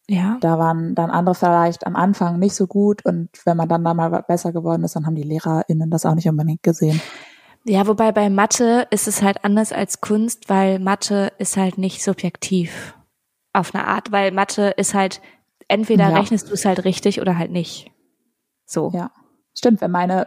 [0.08, 0.36] ja.
[0.40, 3.04] Da waren dann andere vielleicht am Anfang nicht so gut.
[3.06, 6.14] Und wenn man dann da mal besser geworden ist, dann haben die LehrerInnen das auch
[6.14, 7.00] nicht unbedingt gesehen.
[7.64, 12.02] Ja, wobei bei Mathe ist es halt anders als Kunst, weil Mathe ist halt nicht
[12.02, 12.94] subjektiv
[13.52, 15.20] auf eine Art, weil Mathe ist halt,
[15.68, 16.18] entweder Ja.
[16.18, 17.90] rechnest du es halt richtig oder halt nicht.
[18.66, 18.90] So.
[18.92, 19.10] Ja.
[19.56, 20.26] Stimmt, wenn meine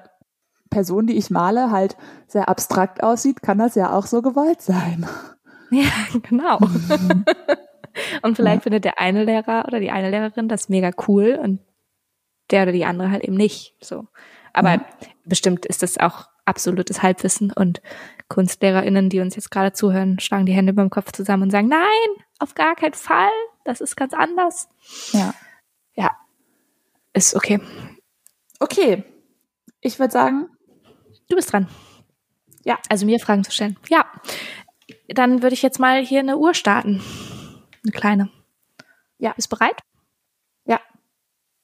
[0.70, 1.96] Person, die ich male, halt
[2.28, 5.06] sehr abstrakt aussieht, kann das ja auch so gewollt sein.
[5.72, 5.90] Ja,
[6.22, 6.60] genau.
[6.60, 7.26] Mhm.
[8.22, 8.62] und vielleicht Ja.
[8.62, 11.60] findet der eine Lehrer oder die eine Lehrerin das mega cool und
[12.52, 13.76] der oder die andere halt eben nicht.
[13.84, 14.08] So.
[14.54, 14.82] Aber Mhm.
[15.26, 17.82] bestimmt ist das auch absolutes Halbwissen und
[18.30, 22.24] KunstlehrerInnen, die uns jetzt gerade zuhören, schlagen die Hände beim Kopf zusammen und sagen, nein,
[22.40, 23.32] auf gar keinen Fall.
[23.64, 24.70] Das ist ganz anders.
[25.12, 25.34] Ja.
[25.96, 26.12] Ja.
[27.14, 27.60] Ist okay.
[28.60, 29.04] Okay.
[29.82, 30.50] Ich würde sagen,
[31.30, 31.68] Du bist dran.
[32.64, 32.78] Ja.
[32.90, 33.78] Also mir Fragen zu stellen.
[33.90, 34.06] Ja.
[35.08, 37.02] Dann würde ich jetzt mal hier eine Uhr starten.
[37.84, 38.30] Eine kleine.
[39.18, 39.34] Ja.
[39.34, 39.82] Bist bereit?
[40.66, 40.80] Ja.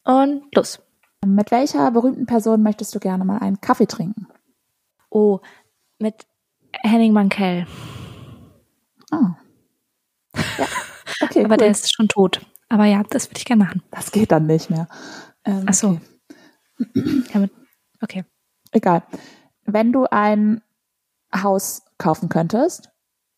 [0.03, 0.79] Und los.
[1.25, 4.27] mit welcher berühmten Person möchtest du gerne mal einen Kaffee trinken?
[5.09, 5.39] Oh,
[5.99, 6.25] mit
[6.83, 7.67] Henning Mankell.
[9.11, 9.35] Ah.
[10.57, 10.67] Ja.
[11.23, 11.57] Okay, Aber cool.
[11.57, 12.41] der ist schon tot.
[12.67, 13.83] Aber ja, das würde ich gerne machen.
[13.91, 14.87] das geht dann nicht mehr.
[15.45, 16.01] Ähm, Ach so.
[16.79, 17.47] okay.
[18.01, 18.25] Okay.
[18.71, 19.03] Egal.
[19.73, 20.61] Wenn du ein
[21.33, 22.89] Haus kaufen könntest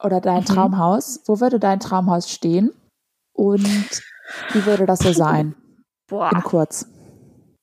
[0.01, 0.45] oder dein Mhm.
[0.45, 2.71] Traumhaus, wo würde dein Traumhaus stehen
[3.33, 4.01] und
[4.51, 5.55] wie würde das so sein?
[6.07, 6.31] Boah.
[6.33, 6.87] In kurz.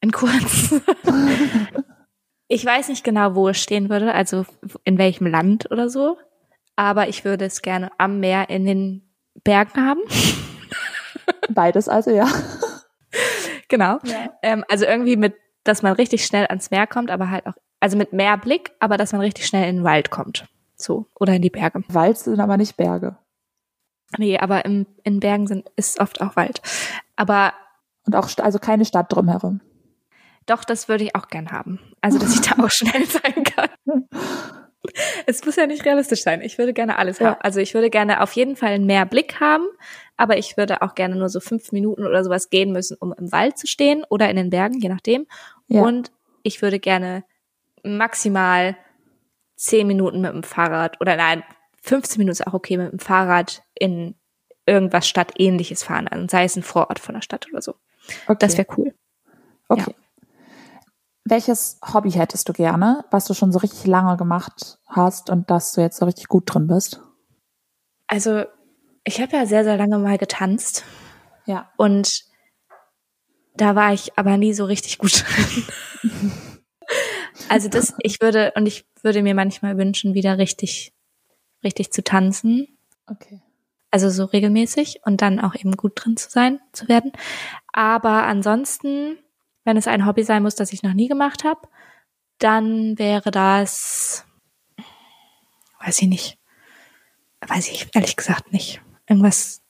[0.00, 0.74] In kurz.
[2.48, 4.46] ich weiß nicht genau, wo es stehen würde, also
[4.84, 6.16] in welchem Land oder so.
[6.76, 9.14] Aber ich würde es gerne am Meer in den
[9.44, 10.00] Bergen haben.
[11.50, 12.28] Beides also, ja.
[13.68, 13.98] genau.
[14.04, 14.32] Ja.
[14.42, 17.96] Ähm, also irgendwie mit, dass man richtig schnell ans Meer kommt, aber halt auch, also
[17.96, 20.46] mit mehr Blick, aber dass man richtig schnell in den Wald kommt.
[20.76, 21.06] So.
[21.18, 21.82] Oder in die Berge.
[21.88, 23.16] Wald sind aber nicht Berge.
[24.18, 26.60] Nee, aber im, in Bergen sind, ist oft auch Wald.
[27.16, 27.52] Aber
[28.06, 29.60] Und auch, also keine Stadt drumherum.
[30.46, 31.78] doch, das würde ich auch gern haben.
[32.00, 34.08] Also, dass ich da auch schnell sein kann.
[35.26, 36.40] Es muss ja nicht realistisch sein.
[36.40, 37.26] Ich würde gerne alles Ja.
[37.32, 37.40] haben.
[37.42, 39.66] Also ich würde gerne auf jeden Fall mehr Blick haben,
[40.16, 43.30] aber ich würde auch gerne nur so fünf Minuten oder sowas gehen müssen, um im
[43.30, 45.26] Wald zu stehen oder in den Bergen, je nachdem.
[45.68, 45.82] Ja.
[45.82, 46.10] Und
[46.42, 47.24] ich würde gerne
[47.84, 48.76] maximal
[49.56, 51.42] zehn Minuten mit dem Fahrrad oder nein,
[51.82, 54.14] 15 Minuten ist auch okay mit dem Fahrrad in
[54.66, 57.74] irgendwas Stadtähnliches fahren, also sei es ein Vorort von der Stadt oder so.
[58.26, 58.36] Okay.
[58.38, 58.94] Das wäre cool.
[59.68, 59.94] Okay.
[61.24, 65.72] Welches Hobby hättest du gerne, was du schon so richtig lange gemacht hast und dass
[65.72, 67.00] du jetzt so richtig gut drin bist?
[68.06, 68.44] Also
[69.04, 70.84] ich habe ja sehr, sehr lange mal getanzt
[71.46, 71.70] Ja.
[71.76, 72.24] und
[73.54, 76.32] da war ich aber nie so richtig gut drin.
[77.48, 80.92] also das, ich würde, und ich würde mir manchmal wünschen, wieder richtig,
[81.64, 82.78] richtig zu tanzen.
[83.06, 83.40] Okay.
[83.90, 87.12] Also so regelmäßig und dann auch eben gut drin zu sein, zu werden.
[87.72, 89.18] Aber ansonsten,
[89.64, 91.62] wenn es ein Hobby sein muss, das ich noch nie gemacht habe,
[92.38, 94.24] dann wäre das,
[95.84, 96.38] weiß ich nicht,
[97.46, 98.80] weiß ich ehrlich gesagt nicht.
[99.08, 99.60] Irgendwas,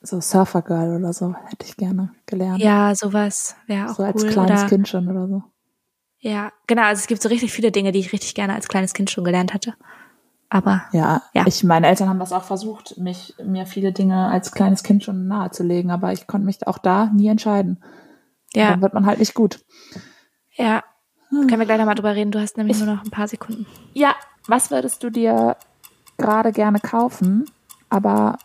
[0.00, 2.60] So Surfer Girl oder so hätte ich gerne gelernt.
[2.62, 4.30] ja, sowas wäre auch so als cool.
[4.30, 5.42] kleines oder, Kind schon oder so.
[6.20, 6.82] Ja, genau.
[6.82, 9.24] Also es gibt so richtig viele Dinge, die ich richtig gerne als kleines Kind schon
[9.24, 9.74] gelernt hatte.
[10.50, 11.44] Aber Ja, Ja.
[11.46, 15.28] ich, meine Eltern haben das auch versucht, mich, mir viele Dinge als kleines Kind schon
[15.28, 17.82] nahezulegen, aber ich konnte mich auch da nie entscheiden.
[18.54, 19.60] ja, Dann wird man halt nicht gut.
[20.56, 20.82] ja.
[21.30, 22.30] Können wir gleich nochmal drüber reden.
[22.30, 23.66] Du hast nämlich Ich- nur noch ein paar Sekunden.
[23.92, 24.14] Ja,
[24.46, 25.58] was würdest du dir
[26.16, 27.44] gerade gerne kaufen,
[27.90, 28.38] aber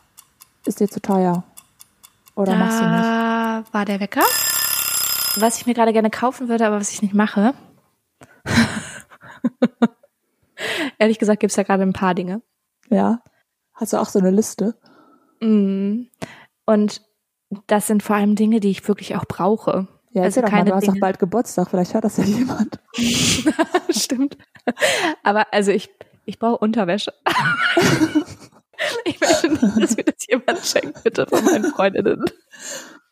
[0.65, 1.43] ist dir zu teuer?
[2.35, 3.03] Oder machst du nicht?
[3.05, 4.23] Da war der Wecker.
[5.37, 7.53] Was ich mir gerade gerne kaufen würde, aber was ich nicht mache.
[10.99, 12.41] Ehrlich gesagt gibt's da gerade ein paar Dinge.
[12.89, 13.23] Ja.
[13.73, 14.75] Hast du auch so eine Liste?
[15.41, 16.03] Mm.
[16.65, 17.01] Und
[17.67, 19.87] das sind vor allem Dinge, die ich wirklich auch brauche.
[20.11, 21.01] Ja, Also doch mal, keine du hast doch Dinge.
[21.01, 22.79] bald Geburtstag, vielleicht hört das ja jemand.
[23.89, 24.37] Stimmt.
[25.23, 25.89] Aber also ich,
[26.25, 27.13] ich brauche Unterwäsche.
[29.05, 32.25] ich möchte nicht, dass mir das jemand schenkt, bitte von meinen Freundinnen.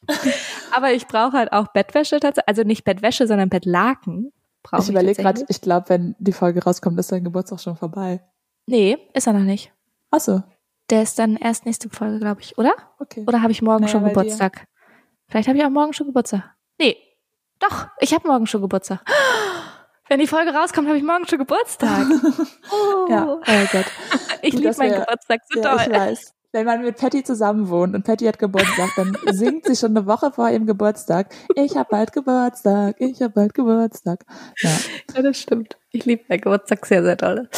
[0.72, 2.48] Aber ich brauche halt auch Bettwäsche tatsächlich.
[2.48, 4.32] Also nicht Bettwäsche, sondern Bettlaken.
[4.64, 8.22] Brauche Ich überlege gerade, ich glaube, wenn die Folge rauskommt, ist dein Geburtstag schon vorbei.
[8.68, 9.72] Nee, ist er noch nicht.
[10.12, 10.44] Ach so,
[10.90, 12.74] Der ist dann erst nächste Folge, glaube ich, oder?
[13.00, 13.24] okay.
[13.28, 14.16] Oder habe ich morgen Naja, schon bei dir.
[14.16, 14.68] Geburtstag?
[15.28, 16.44] Vielleicht habe ich auch morgen schon Geburtstag.
[16.80, 16.98] Nee,
[17.60, 19.00] doch, ich habe morgen schon Geburtstag.
[20.10, 22.06] Wenn die Folge rauskommt, habe ich morgen schon Geburtstag.
[22.72, 23.86] Oh, Ja, oh Gott.
[24.42, 25.94] ich liebe meinen Geburtstag so Ja, ich doll.
[25.94, 26.34] weiß.
[26.54, 30.06] Wenn man mit Patty zusammen wohnt und Patty hat Geburtstag, dann singt sie schon eine
[30.06, 31.34] Woche vor ihrem Geburtstag.
[31.56, 34.26] Ich hab bald Geburtstag, ich hab bald Geburtstag.
[34.62, 34.70] Ja.
[35.16, 35.78] Ja, das stimmt.
[35.92, 37.50] Ich liebe meinen Geburtstag sehr, sehr doll.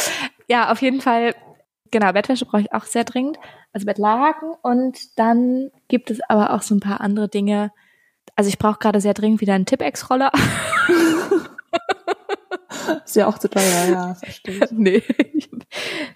[0.48, 1.34] Ja, auf jeden Fall,
[1.90, 3.40] genau, Bettwäsche brauche ich auch sehr dringend.
[3.72, 7.72] Also Bettlaken und dann gibt es aber auch so ein paar andere Dinge.
[8.36, 10.32] Also ich brauche gerade sehr dringend wieder einen Tippex-Roller.
[13.06, 14.72] Ist ja auch zu teuer, ja, verstehe ich.
[14.72, 15.04] nee,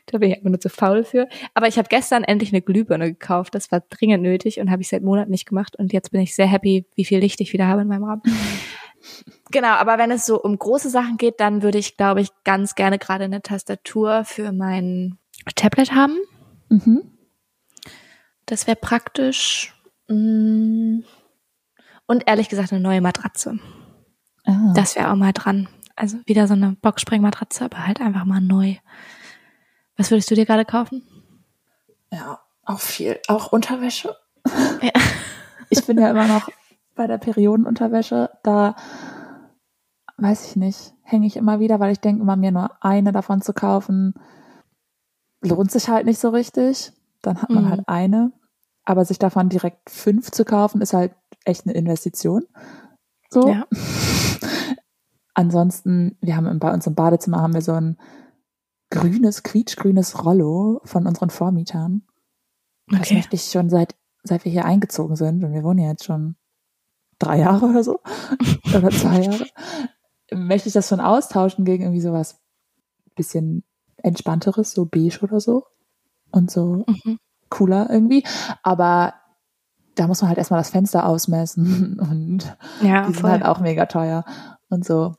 [0.05, 1.28] da bin ich einfach nur zu faul für.
[1.53, 3.55] Aber ich habe gestern endlich eine Glühbirne gekauft.
[3.55, 5.76] Das war dringend nötig und habe ich seit Monaten nicht gemacht.
[5.78, 8.22] Und jetzt bin ich sehr happy, wie viel Licht ich wieder habe in meinem Raum.
[9.51, 12.76] genau, aber wenn es so um große Sachen geht, dann würde ich, glaube ich, ganz
[12.76, 15.18] gerne gerade eine Tastatur für mein
[15.55, 16.18] Tablet haben.
[16.70, 17.18] Mhm.
[18.45, 19.74] Das wäre praktisch.
[20.08, 21.01] Mm.
[22.08, 23.60] Und ehrlich gesagt eine neue Matratze.
[24.45, 24.72] Ah.
[24.74, 25.68] Das wäre auch mal dran.
[25.98, 28.76] Also wieder so eine Boxspringmatratze, aber halt einfach mal neu.
[29.98, 31.02] Was würdest du dir gerade kaufen?
[32.14, 33.20] Ja, auch viel.
[33.28, 34.16] Auch Unterwäsche.
[34.82, 34.91] Ja.
[35.70, 36.48] Ich bin ja immer noch
[36.95, 38.30] bei der Periodenunterwäsche.
[38.41, 38.78] Da
[40.16, 43.41] weiß ich nicht, hänge ich immer wieder, weil ich denke immer, mir nur eine davon
[43.41, 44.14] zu kaufen,
[45.41, 46.93] lohnt sich halt nicht so richtig.
[47.22, 47.70] Dann hat man Mhm.
[47.70, 48.32] halt eine.
[48.86, 51.12] Aber sich davon direkt fünf zu kaufen, ist halt
[51.43, 52.45] echt eine Investition.
[53.30, 53.50] So.
[53.50, 53.66] Ja.
[55.38, 58.00] Ansonsten, wir haben im, bei uns im Badezimmer haben wir so ein
[58.90, 62.02] grünes, quietschgrünes Rollo von unseren Vormietern.
[62.88, 63.16] Das Okay.
[63.16, 65.44] möchte ich schon seit, seit wir hier eingezogen sind.
[65.44, 66.38] Und wir wohnen ja jetzt schon
[67.20, 68.00] drei Jahre oder so.
[68.76, 69.46] oder zwei Jahre.
[70.34, 72.40] Möchte ich das schon austauschen gegen irgendwie sowas
[73.16, 73.64] bisschen
[73.98, 75.66] entspannteres, so beige oder so.
[76.32, 77.20] Und so Mhm.
[77.50, 78.24] cooler irgendwie.
[78.64, 79.14] Aber
[79.94, 83.30] da muss man halt erstmal das Fenster ausmessen und Ja, die sind voll.
[83.30, 84.26] halt auch mega teuer
[84.70, 85.14] und so.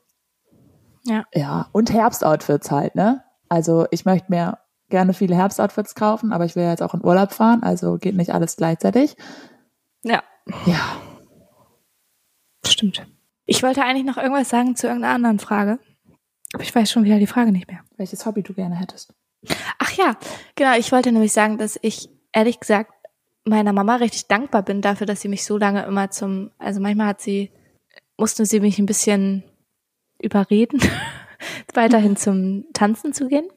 [1.03, 1.25] Ja.
[1.33, 3.23] Ja, und Herbstoutfits halt, ne?
[3.47, 7.03] Also ich möchte mir gerne viele Herbstoutfits kaufen, aber ich will ja jetzt auch in
[7.03, 9.15] Urlaub fahren, also geht nicht alles gleichzeitig.
[10.03, 10.23] ja,
[10.65, 10.97] Ja,
[12.65, 13.05] stimmt.
[13.45, 15.79] Ich wollte eigentlich noch irgendwas sagen zu irgendeiner anderen Frage.
[16.53, 17.81] Aber ich weiß schon wieder die Frage nicht mehr.
[17.97, 19.13] Welches Hobby du gerne hättest.
[19.77, 20.15] Ach ja,
[20.55, 20.75] genau.
[20.77, 22.91] Ich wollte nämlich sagen, dass ich ehrlich gesagt
[23.45, 27.07] meiner Mama richtig dankbar bin dafür, dass sie mich so lange immer zum, also manchmal
[27.07, 27.51] hat sie,
[28.17, 29.43] musste sie mich ein bisschen
[30.21, 30.79] überreden,
[31.73, 33.47] weiterhin zum Tanzen zu gehen.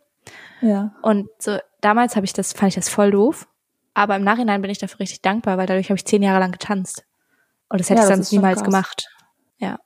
[0.61, 0.95] Ja.
[1.03, 3.49] Und so damals habe ich das, fand ich das voll doof.
[3.95, 6.53] Aber im Nachhinein bin ich dafür richtig dankbar, weil dadurch habe ich zehn Jahre lang
[6.53, 7.05] getanzt.
[7.69, 8.65] Und das hätte Ja, ich sonst niemals krass.
[8.67, 9.09] gemacht.
[9.59, 9.79] Ja.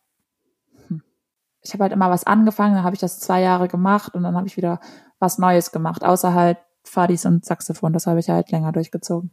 [1.62, 4.36] Ich habe halt immer was angefangen, dann habe ich das zwei Jahre gemacht und dann
[4.36, 4.78] habe ich wieder
[5.18, 7.92] was Neues gemacht, außer halt Fadis und Saxophon.
[7.92, 9.32] Das habe ich halt länger durchgezogen.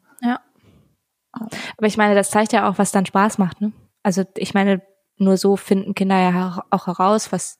[1.31, 3.71] Aber ich meine, das zeigt ja auch, was dann Spaß macht, ne?
[4.03, 4.81] Also ich meine,
[5.17, 7.59] nur so finden Kinder ja auch heraus, was,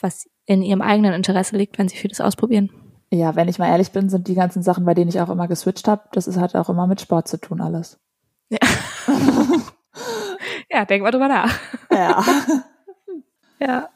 [0.00, 2.70] was in ihrem eigenen Interesse liegt, wenn sie vieles ausprobieren.
[3.12, 5.48] Ja, wenn ich mal ehrlich bin, sind die ganzen Sachen, bei denen ich auch immer
[5.48, 7.98] geswitcht habe, das ist halt auch immer mit Sport zu tun alles.
[8.48, 8.58] Ja,
[10.70, 11.58] ja denk mal drüber nach.
[11.90, 12.24] Ja.
[13.62, 13.90] Ja.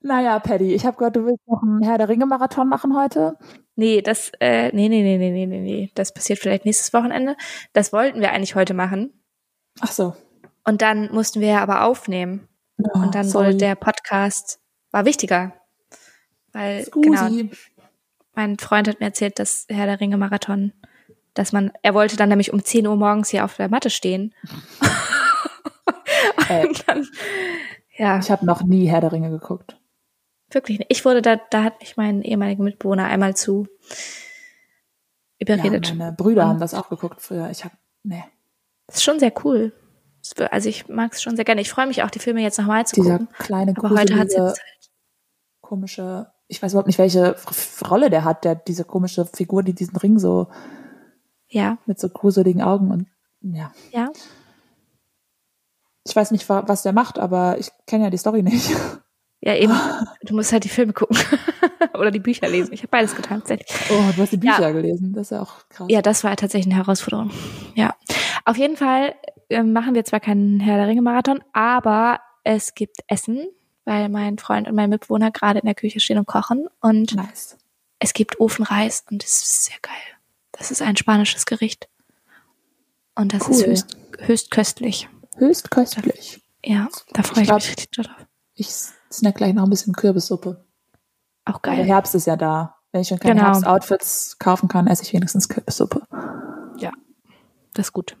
[0.00, 3.36] naja, Paddy, ich habe gehört, du willst noch einen Herr der Ringe-Marathon machen heute.
[3.76, 5.90] Nee, das, äh, nee, nee, nee, nee, nee, nee, nee.
[5.94, 7.36] Das passiert vielleicht nächstes Wochenende.
[7.74, 9.12] Das wollten wir eigentlich heute machen.
[9.80, 10.14] Ach so.
[10.64, 12.48] Und dann mussten wir ja aber aufnehmen.
[12.78, 13.48] Oh, Und dann sorry.
[13.48, 14.60] wurde der Podcast,
[14.90, 15.52] war wichtiger.
[16.52, 17.28] Weil, genau,
[18.34, 20.72] mein Freund hat mir erzählt, dass Herr der Ringe Marathon,
[21.34, 24.34] dass man, er wollte dann nämlich um 10 Uhr morgens hier auf der Matte stehen.
[26.48, 27.06] Und dann,
[27.96, 29.76] ja, ich habe noch nie Herr der Ringe geguckt.
[30.50, 30.78] wirklich.
[30.78, 30.90] nicht.
[30.90, 33.66] Ich wurde da, da hat mich mein ehemaliger Mitbewohner einmal zu
[35.40, 35.94] Ja, überredet.
[35.96, 37.50] meine Brüder Und- haben das auch geguckt früher.
[37.50, 38.24] Ich habe, nee.
[38.86, 39.72] Das ist schon sehr cool.
[40.50, 41.60] Also ich mag es schon sehr gerne.
[41.60, 43.28] Ich freue mich auch, die Filme jetzt nochmal zu Dieser gucken.
[43.38, 44.58] kleine, Aber heute hat halt.
[45.60, 47.36] komische, ich weiß überhaupt nicht, welche
[47.88, 50.48] Rolle der hat, der diese komische Figur, die diesen Ring so
[51.48, 53.06] Ja, mit so gruseligen Augen und
[53.42, 53.72] ja.
[53.92, 54.10] ja.
[56.06, 58.70] Ich weiß nicht, wa- was der macht, aber ich kenne ja die Story nicht.
[59.40, 59.72] Ja, eben.
[60.22, 61.18] Du musst halt die Filme gucken.
[61.94, 62.72] Oder die Bücher lesen.
[62.72, 63.68] Ich habe beides getan, tatsächlich.
[63.90, 64.56] Oh, du hast die Ja.
[64.56, 65.12] Bücher gelesen.
[65.12, 65.86] Das ist ja auch krass.
[65.90, 67.30] Ja, das war tatsächlich eine Herausforderung.
[67.74, 67.94] Ja.
[68.46, 69.14] Auf jeden Fall
[69.64, 73.46] machen wir zwar keinen Herr der Ringe Marathon, aber es gibt Essen,
[73.84, 77.56] weil mein Freund und mein Mitbewohner gerade in der Küche stehen und kochen und Nice.
[77.98, 79.92] es gibt Ofenreis und es ist sehr geil.
[80.52, 81.88] Das ist ein spanisches Gericht.
[83.16, 83.68] Und das ist Cool.
[83.70, 85.08] höchst, höchst köstlich.
[85.36, 86.40] Höchst köstlich.
[86.64, 88.06] Ja, da freue ich glaub- mich richtig drauf.
[88.54, 88.68] Ich
[89.12, 90.64] snack gleich noch ein bisschen Kürbissuppe.
[91.44, 91.86] Auch Weil der geil.
[91.86, 92.76] Herbst ist ja da.
[92.92, 93.46] Wenn ich schon keine Genau.
[93.46, 96.02] Herbstoutfits kaufen kann, esse ich wenigstens Kürbissuppe.
[96.78, 96.92] Ja,
[97.74, 98.16] das ist gut.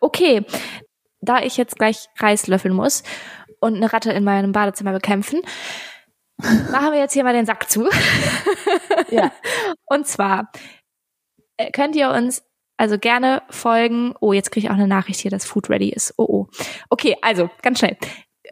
[0.00, 0.44] Okay,
[1.20, 3.02] da ich jetzt gleich Reis löffeln muss
[3.60, 5.42] und eine Ratte in meinem Badezimmer bekämpfen,
[6.38, 7.88] machen wir jetzt hier mal den Sack zu.
[9.10, 9.30] Ja.
[9.86, 10.50] Und zwar
[11.58, 12.42] äh, könnt ihr uns
[12.78, 14.14] also gerne folgen.
[14.20, 16.14] Oh, jetzt kriege ich auch eine Nachricht hier, dass Food ready ist.
[16.16, 16.46] Oh, oh.
[16.88, 17.96] Okay, also ganz schnell.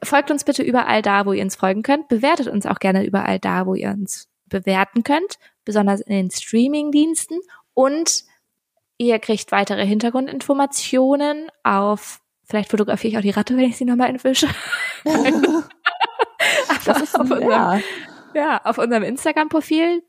[0.04, 2.08] Folgt uns bitte überall da, wo ihr uns folgen könnt.
[2.08, 7.40] Bewertet uns auch gerne überall da, wo ihr uns bewerten könnt, besonders in den Streaming-Diensten.
[7.74, 8.24] Und
[9.00, 14.10] ihr kriegt weitere Hintergrundinformationen auf, vielleicht fotografiere ich auch die Ratte, wenn ich sie nochmal
[14.10, 14.46] entwische.
[16.86, 17.80] Auf unserem, ja.
[18.34, 20.02] ja, auf unserem Instagram-Profil.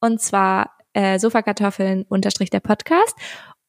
[0.00, 3.16] Und zwar äh, Sofakartoffeln unterstrich der Podcast.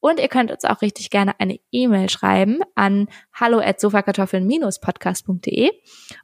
[0.00, 5.70] Und ihr könnt uns auch richtig gerne eine E-Mail schreiben an hallo at sofakartoffeln-podcast.de.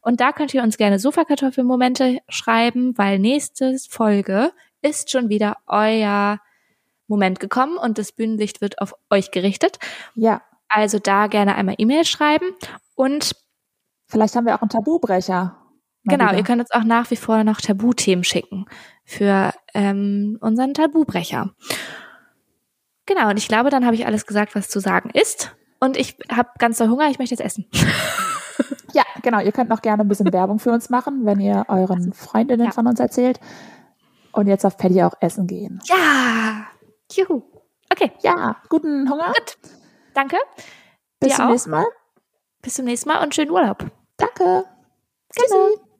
[0.03, 4.53] Und da könnt ihr uns gerne Sofakartoffelmomente schreiben, weil nächste Folge
[4.83, 6.41] ist schon wieder euer
[7.07, 9.79] Moment gekommen und das Bühnenlicht wird auf euch gerichtet.
[10.15, 10.41] ja.
[10.69, 12.47] Also da gerne einmal E-Mail schreiben.
[12.97, 13.37] Und
[14.09, 15.57] Vielleicht haben wir auch einen Tabubrecher.
[16.05, 16.37] Genau, wieder.
[16.37, 18.67] ihr könnt uns auch nach wie vor noch Tabuthemen schicken
[19.05, 21.55] für ähm, unseren Tabubrecher.
[23.07, 25.55] Genau, und ich glaube, dann habe ich alles gesagt, was zu sagen ist.
[25.81, 27.67] Und ich habe ganz doll Hunger, ich möchte jetzt essen.
[28.93, 29.41] Ja, genau.
[29.41, 32.71] Ihr könnt noch gerne ein bisschen Werbung für uns machen, wenn ihr euren Freundinnen Ja.
[32.73, 33.41] von uns erzählt.
[34.33, 35.81] Und jetzt auf Paddy auch essen gehen.
[35.85, 36.67] Ja!
[37.17, 37.43] Juhu!
[37.93, 39.27] Okay, Ja, guten Hunger.
[39.37, 39.59] gut.
[40.15, 40.37] Danke.
[41.21, 41.51] Bis dir zum auch.
[41.51, 41.87] nächsten Mal.
[42.62, 43.85] Bis zum nächsten Mal und schönen Urlaub.
[44.17, 44.65] Danke.
[45.37, 45.94] Genau.